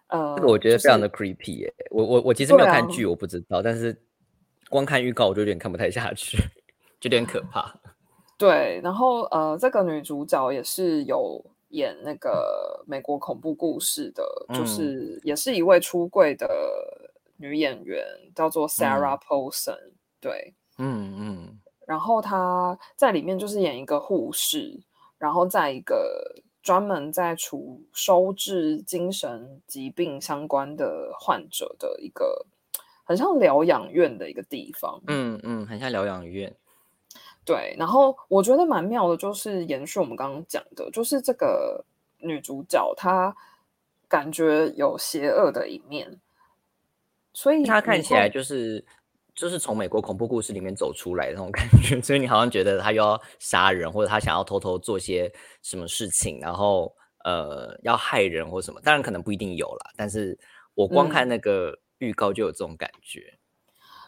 [0.08, 3.96] 呃，这个我觉得非常的 creepy 耶、我我我其实没有看剧，我不知道，但是
[4.70, 6.38] 光看预告我就有点看不太下去，
[7.00, 7.74] 就有点可怕。
[8.38, 14.68] 对，然后呃，这个女主角也是有演那个美国恐怖故事的，就嗯。
[14.68, 16.50] 是也是一位出柜的
[17.38, 18.04] 女演员，
[18.36, 19.78] 叫做 Sarah Paulson、
[20.20, 21.60] 对，嗯嗯。
[21.86, 24.80] 然后她在里面就是演一个护士，
[25.18, 32.46] 然后在一个专门在处收治精神疾病相关的患者的一个
[33.04, 35.00] 很像疗养院的一个地方。
[35.08, 36.56] 嗯嗯，很像疗养院。
[37.46, 41.84] 对，然后我觉得蛮妙的，就是延续我们刚刚讲的，就是这个
[42.20, 43.36] 女主角她
[44.08, 46.22] 感觉有邪恶的一面，
[47.34, 48.86] 所以她看起来就是
[49.36, 55.32] 就是从美国恐怖故事里面走出来的那种感觉， 所以你好像觉得他又要杀人，或者他想要偷偷做些
[55.62, 58.80] 什么事情，然后呃要害人或什么。
[58.82, 60.38] 当然可能不一定有啦，但是
[60.76, 63.38] 我光看嗯那个预告就有这种感觉。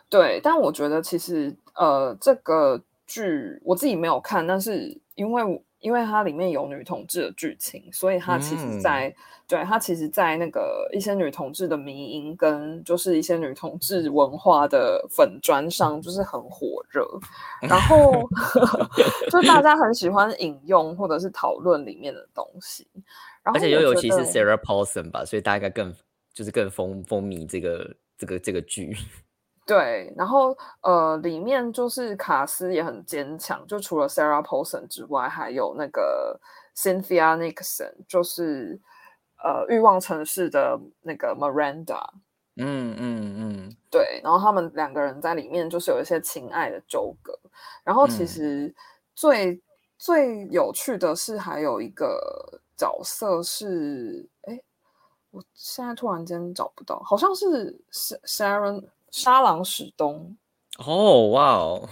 [0.10, 9.14] 对，但我觉得其实呃，这个剧我自己没有看，但是因为我因为它里面有女同志的剧情，所以它其实嗯在、
[9.48, 17.08] 对它其实，在那个一些女同志的迷音跟就是一些女同志文化的粉砖上，就是很火热。
[17.62, 18.28] 然后
[19.30, 22.88] 就大家很喜欢引用或者是讨论里面的东西，
[23.44, 25.94] 然后而且又尤其是 Sarah Paulson 吧，所以大家更
[26.34, 28.98] 就是更风风靡这个这个这个剧。
[29.66, 36.40] 对，然后呃，里面就是卡斯也很坚强，就除了 Sarah Paulson 之外，还有那个
[36.76, 38.80] Cynthia Nixon，就是
[39.44, 42.04] 呃《欲望城市》的那个 Miranda。
[42.58, 47.38] 嗯嗯嗯，对，然后他们两个人在里面就是有一些情爱的纠葛，
[47.84, 48.28] 然后其嗯。
[48.28, 48.76] 实
[49.16, 49.62] 最、
[49.98, 54.62] 最有趣的是还有一个角色是，哎，
[55.32, 58.86] 我现在突然间找不到，好像是 Sa- Sharon
[59.16, 60.36] 沙朗史东，
[60.86, 61.88] 哦哇哦，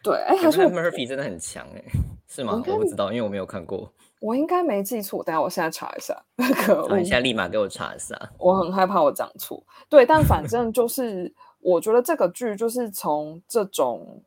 [0.00, 1.82] 对，哎，还感觉是 Murphy 真的很强哎，
[2.30, 2.52] 是吗？
[2.54, 3.92] 我不知道，因为我没有看过。
[4.20, 6.16] 我应该没记错，等下我现在查一下，
[6.64, 8.16] 可你现在立马给我查一下。
[8.38, 14.22] 我很害怕我讲错，对，但反正就是我觉得这个剧就是从这种，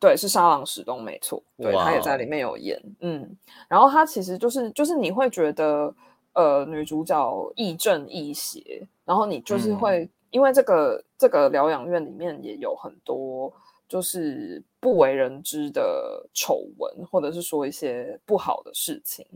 [0.00, 3.36] 对，是沙朗史东没错，对他也在里面有演，嗯，
[3.68, 5.94] 然后他其实就是就是你会觉得
[6.32, 13.52] 呃女主角亦正亦邪，然后你就是嗯会、因为这个这个疗养院里面也有很多
[13.88, 19.26] 就是不为人知的丑闻，或者是说一些不好的事情，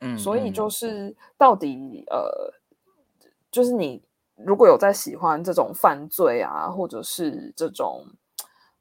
[0.00, 2.54] 嗯，所以就嗯是到底呃，
[3.50, 4.00] 就是你
[4.36, 8.06] 如果有在喜欢这种犯罪啊，或者是这种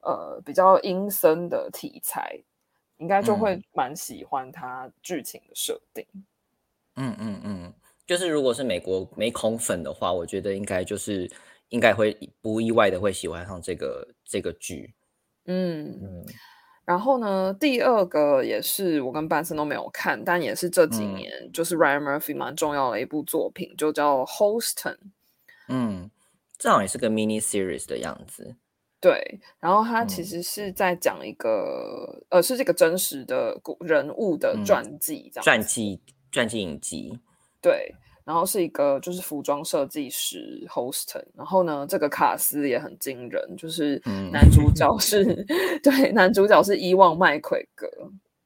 [0.02, 2.40] 呃比较阴森的题材，
[2.98, 6.06] 应该就会嗯蛮喜欢它剧情的设定。
[6.96, 7.74] 嗯嗯嗯，
[8.08, 11.30] 就是如果是美国美恐粉的话，我觉得应该就是
[11.70, 14.96] 应该会不意外的会喜欢上这个这个剧。
[15.46, 16.26] 嗯，嗯
[16.86, 24.98] 然后呢，第二个也是我跟班森都没有看，但也是这几嗯年、就是 Ryan Murphy 蛮重要的一部作品，就叫 Holston。
[25.68, 26.10] 嗯，
[26.58, 28.56] 这好像也是个 mini series 的样子。
[29.02, 36.02] 对，然后他其嗯实是在讲一个，呃，是这个真实的故人物的嗯传记，这样子传记
[36.32, 37.20] 传记影集。
[37.62, 37.94] 对，
[38.24, 44.30] 然后是一个就是服装设计师 Hoston，然后呢，这个卡斯也很惊人，就是嗯。
[44.32, 45.24] 男主角是，
[45.82, 47.88] 对，男主角是伊旺麦奎格，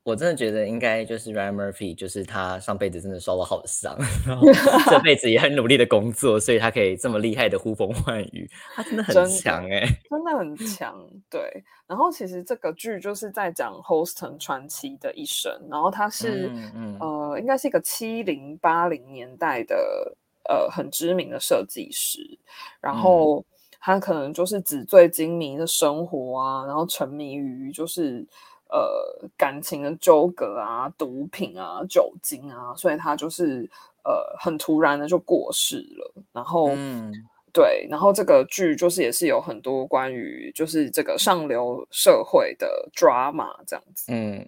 [0.03, 3.95] 我真的觉得应该就是 Ryan Murphy，就是他上辈子真的受了好伤，
[4.25, 4.47] 然后
[4.89, 10.99] 这辈子也很努力的工作，所以他可以这么厉害的呼风唤雨，他真的很强哎、真的很强，
[11.29, 11.63] 对。
[11.85, 16.97] 然后其实这个剧就是在讲 Hoston 传奇的一生，然后他是、嗯嗯。
[16.99, 20.15] 呃，应该是一个七零八零年代的
[20.49, 22.39] 呃很知名的设计师，
[22.79, 22.97] 然嗯。
[22.97, 23.45] 后
[23.79, 28.25] 他可能就是纸醉金迷的生活啊，然后沉迷于就是
[28.71, 33.69] 呃感情的纠葛啊、毒品啊、酒精啊，所以他就是
[34.03, 36.71] 呃很突然的就过世了，然后。
[36.75, 37.13] 嗯
[37.53, 44.05] 对，然后这个剧就是也是有很多关于就是这个上流社会的 drama 这样子。
[44.07, 44.47] 嗯，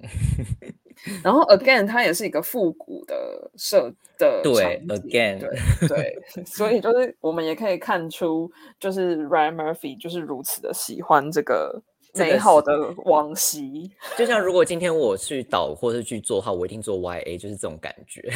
[1.22, 5.50] 然后 again，它也是一个复古的设的对，again 对
[5.90, 6.18] 对，
[6.48, 8.50] 所以就是我们也可以看出，
[8.80, 11.82] 就是 Ryan Murphy 就是如此的喜欢这个
[12.14, 13.90] 美好的往昔。
[14.18, 18.32] 就像如果今天我去导或是去做的话，我一定做 YA，就是这种感觉。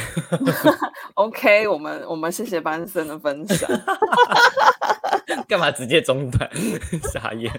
[1.14, 3.68] OK，我们我们谢谢班森的分享。
[5.48, 6.50] 干嘛直接中断？
[7.12, 7.50] 傻眼。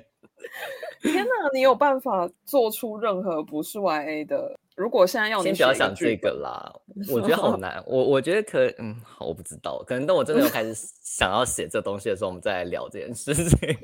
[1.01, 4.59] 天哪，你有办法做出任何不是 YA 的？
[4.75, 6.73] 如果现在要你先不要想这个啦，
[7.09, 7.81] 我觉得好难。
[7.85, 13.77] 我我觉得可嗯，好，我不知道，可能等我真的要开始想要写这东西的时候，我们再来聊这件事情。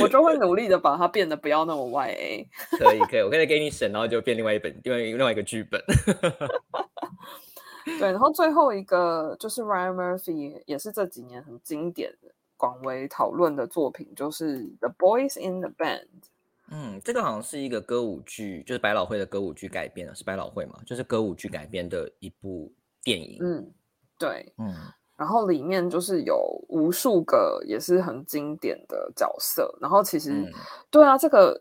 [0.00, 2.46] 我就会努力的把它变得不要那么 YA。
[2.78, 5.82] 可以，可以，我可以给你审，然后就变另外一本，另外另外一个剧本。
[7.98, 16.02] 对，然后最后一个就是 Ryan Murphy，也是这几年很经典的、广为讨论的作品，就是《The Boys in the Band》。
[16.70, 20.78] 嗯，这个好像是一个歌舞剧，就是百老汇的歌舞剧改编的，是百老汇嘛？
[20.84, 22.70] 就是歌舞剧改编的一部
[23.02, 23.38] 电影。
[23.40, 23.72] 嗯，
[24.18, 24.52] 对。
[24.58, 24.74] 嗯
[25.18, 26.38] 然后里面就是有
[26.68, 30.52] 无数个也是很经典的角色，然后其实、嗯，
[30.90, 31.60] 对啊，这个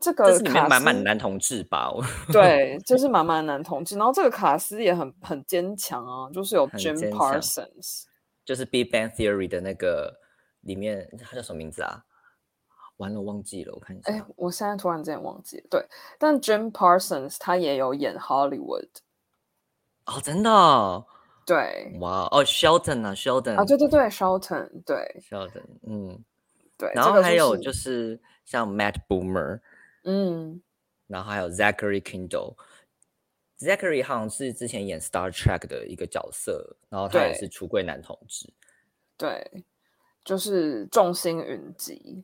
[0.00, 1.88] 这个这是里面满满男同志吧？
[1.88, 8.06] 我对， 就是满满男同志，然后这个卡斯也很很坚强啊，就是有 Jim Parsons，
[8.44, 10.18] 就是《Big Bang Theory》的那个
[10.62, 12.02] 里面，他叫什么名字啊？
[12.96, 15.86] 完了，忘记了，我看一下哎。，我现在突然间忘记了，对，
[16.18, 18.88] 但 Jim Parsons 他也有演 Hollywood，
[20.06, 21.06] 哦，真的哦、
[21.46, 26.24] 对，哇哦，Sheldon 啊，Sheldon 啊，对对对，Shelton，对，Sheldon，嗯，
[26.76, 29.60] 对，然后还有就是是像 Matt Boomer，
[30.02, 30.60] 嗯，
[31.06, 32.56] 然后还有 Zachary Kindle。
[33.58, 38.52] Zachary 好像是之前演 Star Trek 的一个角色，然后他也是橱柜男同志。
[39.16, 39.64] 对，
[40.24, 42.22] 就是众星云集。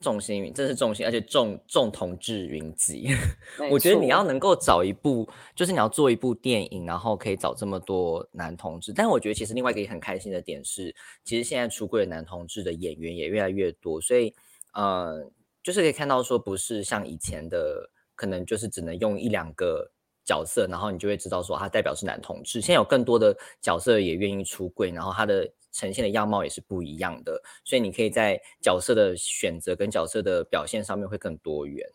[0.00, 3.08] 众星云，这是众星，而且众众同志云集。
[3.70, 8.94] 我觉得你要能够找一部，就是你要做一部电影，然后可以找这么多男同志。
[8.94, 14.34] 但我觉得其实另外一个也很开心的点是，其实现在出柜的男同志的演员也越来越多，所以
[14.72, 15.30] 呃，
[15.62, 19.92] 就是可以看到说，不是像以前的，可能就是只能用一两个
[20.24, 22.62] 角色，然后你就会知道说他代表是男同志。
[22.62, 31.86] 现在有更多的角色也愿意出柜，然后他的呈现的样貌也是不一样的，所以你可以在角色的选择跟角色的表现上面会更多元。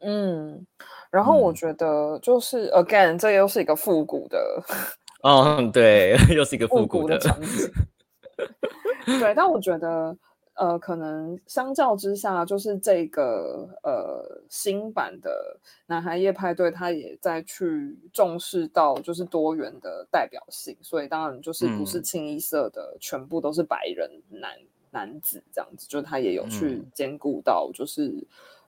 [0.00, 0.66] 嗯，
[1.10, 4.62] 然后我嗯觉得就是 again，这又是一个复古的
[5.22, 7.70] 哦，对， 又是一个复古的，场景。
[9.20, 10.16] 对，但我觉得，
[10.60, 22.02] 呃，可能相较之下，就是这个呃新版的男孩夜派对，他也在去重视到就是多元的代表性，所以当然就是不是嗯。
[22.02, 24.50] 清一色的全部都是白人男
[24.90, 26.86] 男子这样子，就是他也有去嗯。
[26.92, 28.12] 兼顾到就是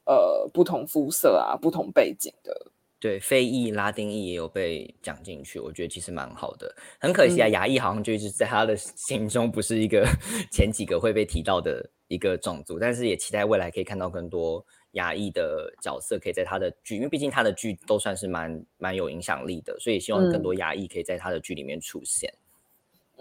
[0.07, 2.57] 呃不同肤色啊、不同背景的
[3.03, 6.73] 对，非裔、拉丁裔也有被讲进去，我觉得其实蛮好的。
[7.01, 10.07] 很可惜啊，嗯亚裔好像就一直在他的 心中不是一个
[10.53, 22.33] 前几个会被提到的一个种族，但是也期待未来可以看到更多亚裔的角色可以在他的剧，因为毕竟他的剧都算是蛮蛮有影响力的，所以希望更多亚裔可以在他的剧里面出现。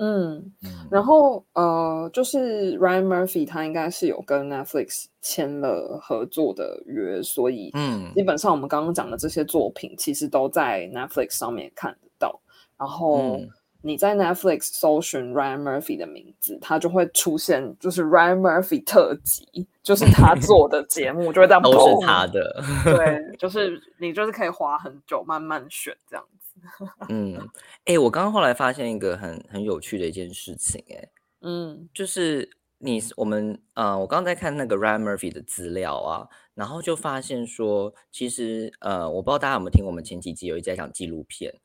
[0.01, 0.51] 嗯。
[0.63, 12.41] 嗯，然后呃，就是 Ryan Murphy 他应该是有跟 Netflix 签了合作的约，所以嗯基本上我们刚刚讲的这些作品其实都在 Netflix 上面看得到。
[12.77, 13.47] 然后嗯
[13.83, 22.63] 你在 Netflix 搜寻 Ryan Murphy 的名字，它就会出现就是 Ryan Murphy 特辑，就是他做的节目就会这样都是他的。
[22.83, 26.40] 对，就是你就是可以花很久，慢慢选这样子。
[27.09, 27.37] 嗯，
[27.85, 31.09] 哎、我刚刚后来发现一个很很有趣的一件事情、哎
[31.41, 31.89] 嗯。
[31.93, 41.59] 就是你我们呃，我刚刚在看那个 Ryan Murphy 的资料啊，然后就发现说，其实呃，我不知道大家有没有听我们前几集有一直在讲纪录片，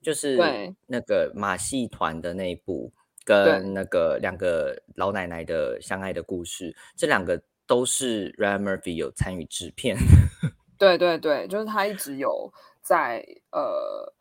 [0.00, 0.74] 就是对。
[0.86, 2.92] 那个马戏团的那一部，
[3.24, 9.96] 跟那个两个老奶奶的相爱的故事，这两个都是 Ryan Murphy 有参与制片。
[10.78, 14.13] 对对对，就是他一直有在呃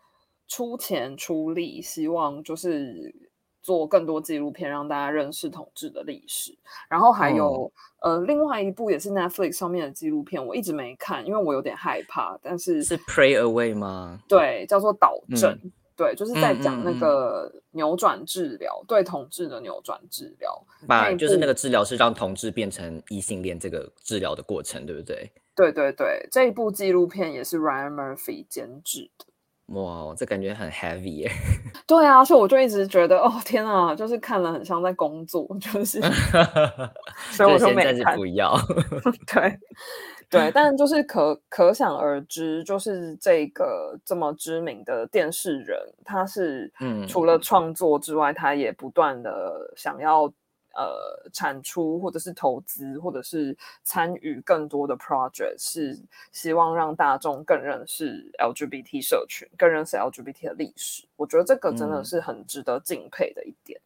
[0.53, 3.11] 出钱出力，希望就是
[3.63, 6.55] 做更多纪录片，让大家认识统治的历史。
[6.87, 7.73] 然后还有、
[8.03, 12.37] 呃另外一部也是 Netflix 上面的纪录片，我一直没看，因为我有点害怕。
[12.39, 14.19] 但是是 Pray Away 吗？
[14.27, 15.59] 对，叫做导嗯正。
[15.95, 20.63] 对，就是在讲那个扭转治疗，对统治的扭转治疗。
[20.87, 25.31] 把就是那个治疗是让同志变成异性恋这个治疗的过程，对不对？
[25.55, 29.25] 对对对，这一部纪录片也是 Ryan Murphy 监制的。
[29.67, 31.31] 哇，这感觉很 heavy 耶。
[31.87, 36.01] 对啊，所以我就一直觉得，哦天啊，就是看了很像在工作， 就是，
[37.31, 38.15] 所以我就没先暂时看。
[38.17, 38.57] 不要。
[39.33, 39.57] 对
[40.29, 50.31] 对，但就是可可想而知，就是这个这么知名的电视人，他是嗯除了创作之外，他也不断的想要
[50.73, 55.99] 呃产出或者是投资或者是参与更多的 project，是
[56.31, 61.05] 希望让大众更认识 LGBT 社群，更认识 LGBT 的历史。
[61.15, 63.79] 我觉得这个真的嗯是很值得敬佩的一点。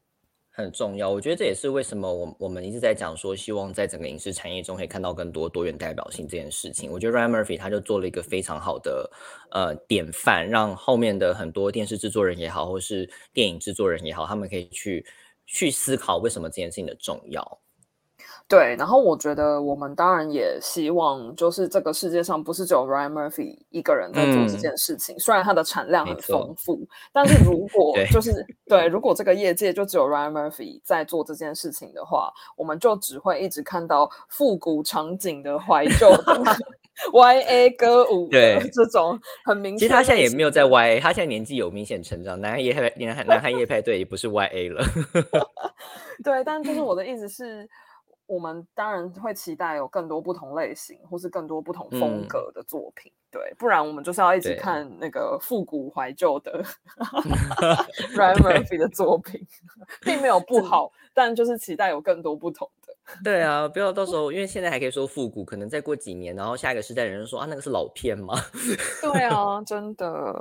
[0.49, 6.91] 很重要，我觉得这也是为什么我我们一直在讲说，希望在整个影视产业中可以看到更多多元代表性这件事情。
[6.91, 9.07] 我觉得 Ryan Murphy 他就做了一个非常好的
[9.51, 15.05] 呃典范，让后面的很多电视制作人也好，或是电影制作人也好，他们可以去
[15.47, 17.59] 去思考为什么这件事情的重要。
[18.49, 26.79] 对，然后我觉得我们当然也希望，就是这个世界上不是只有 Ryan Murphy 一个人在做这嗯件事情，虽然它的产量很丰富，
[27.11, 28.31] 但是如 果就是
[28.65, 36.41] 对，如果这个业界就只有 Ryan Murphy 在做这件事情的话，我们就只会一直看到复古场景的怀旧的
[37.13, 39.79] YA 歌舞对这种很明显。
[39.79, 44.83] 其实他现在也没有在 YA，他现在年纪有明显成长，男孩夜派男孩男孩夜派对也不是 YA 了。
[46.23, 47.69] 对，但就是我的意思是，
[48.25, 56.63] 我们当然会期待有更多不同类型或是更多不同风嗯格的作品，对，不然我们就是要一直看那个复古怀旧的
[58.15, 59.39] Ryan Murphy 的作品，
[60.01, 62.86] 并没有不 好，但就是期待有更多不同的。
[63.23, 68.33] 对啊，不要到时候，因为现在还可以说复古，可能再过几年，然后下一个时代的人就说啊，那个是老片吗？
[69.01, 70.33] 对啊，真的，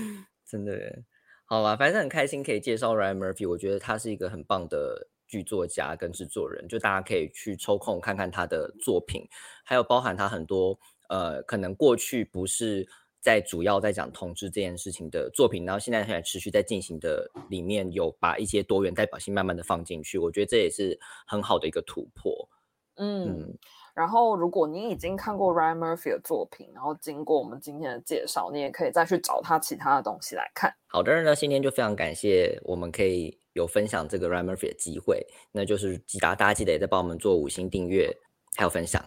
[0.46, 1.04] 真的耶，
[1.46, 9.26] 好吧，反正很开心可以介绍 Ryan Murphy，我觉得他是一个很棒的剧作家跟制作人，就大家可以去抽空看看他的作品，
[9.64, 12.86] 还有包含他很多呃，可能过去不是
[13.20, 22.48] 在主要在讲同志这件事情的作品，然后现在还持续在进行的里面有把一些多元代表性慢慢的放进去，我觉得这也是很好的一个突破。
[22.96, 23.58] 嗯，嗯，
[23.94, 30.74] 然后如果你已经看过 Ryan Murphy 的作品，然后经过我们今天的介绍，你也可以再去找他其他的东西来看。
[30.86, 38.14] 好的，那今天就非常感谢我们可以有分享这个 Ryan Murphy 的机会，那就是记得大家记得也在帮我们做五星订阅，
[38.56, 39.02] 还有分享。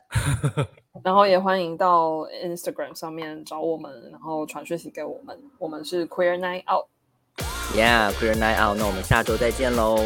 [1.03, 5.37] 然后也欢迎到 Instagram 上面找我们，然后传讯息给我们。
[5.57, 9.97] 我们是 Queer Night Out，Yeah，Queer Night Out，那我们下周再见喽，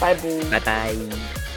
[0.00, 0.20] 拜拜。
[0.50, 1.49] 拜拜。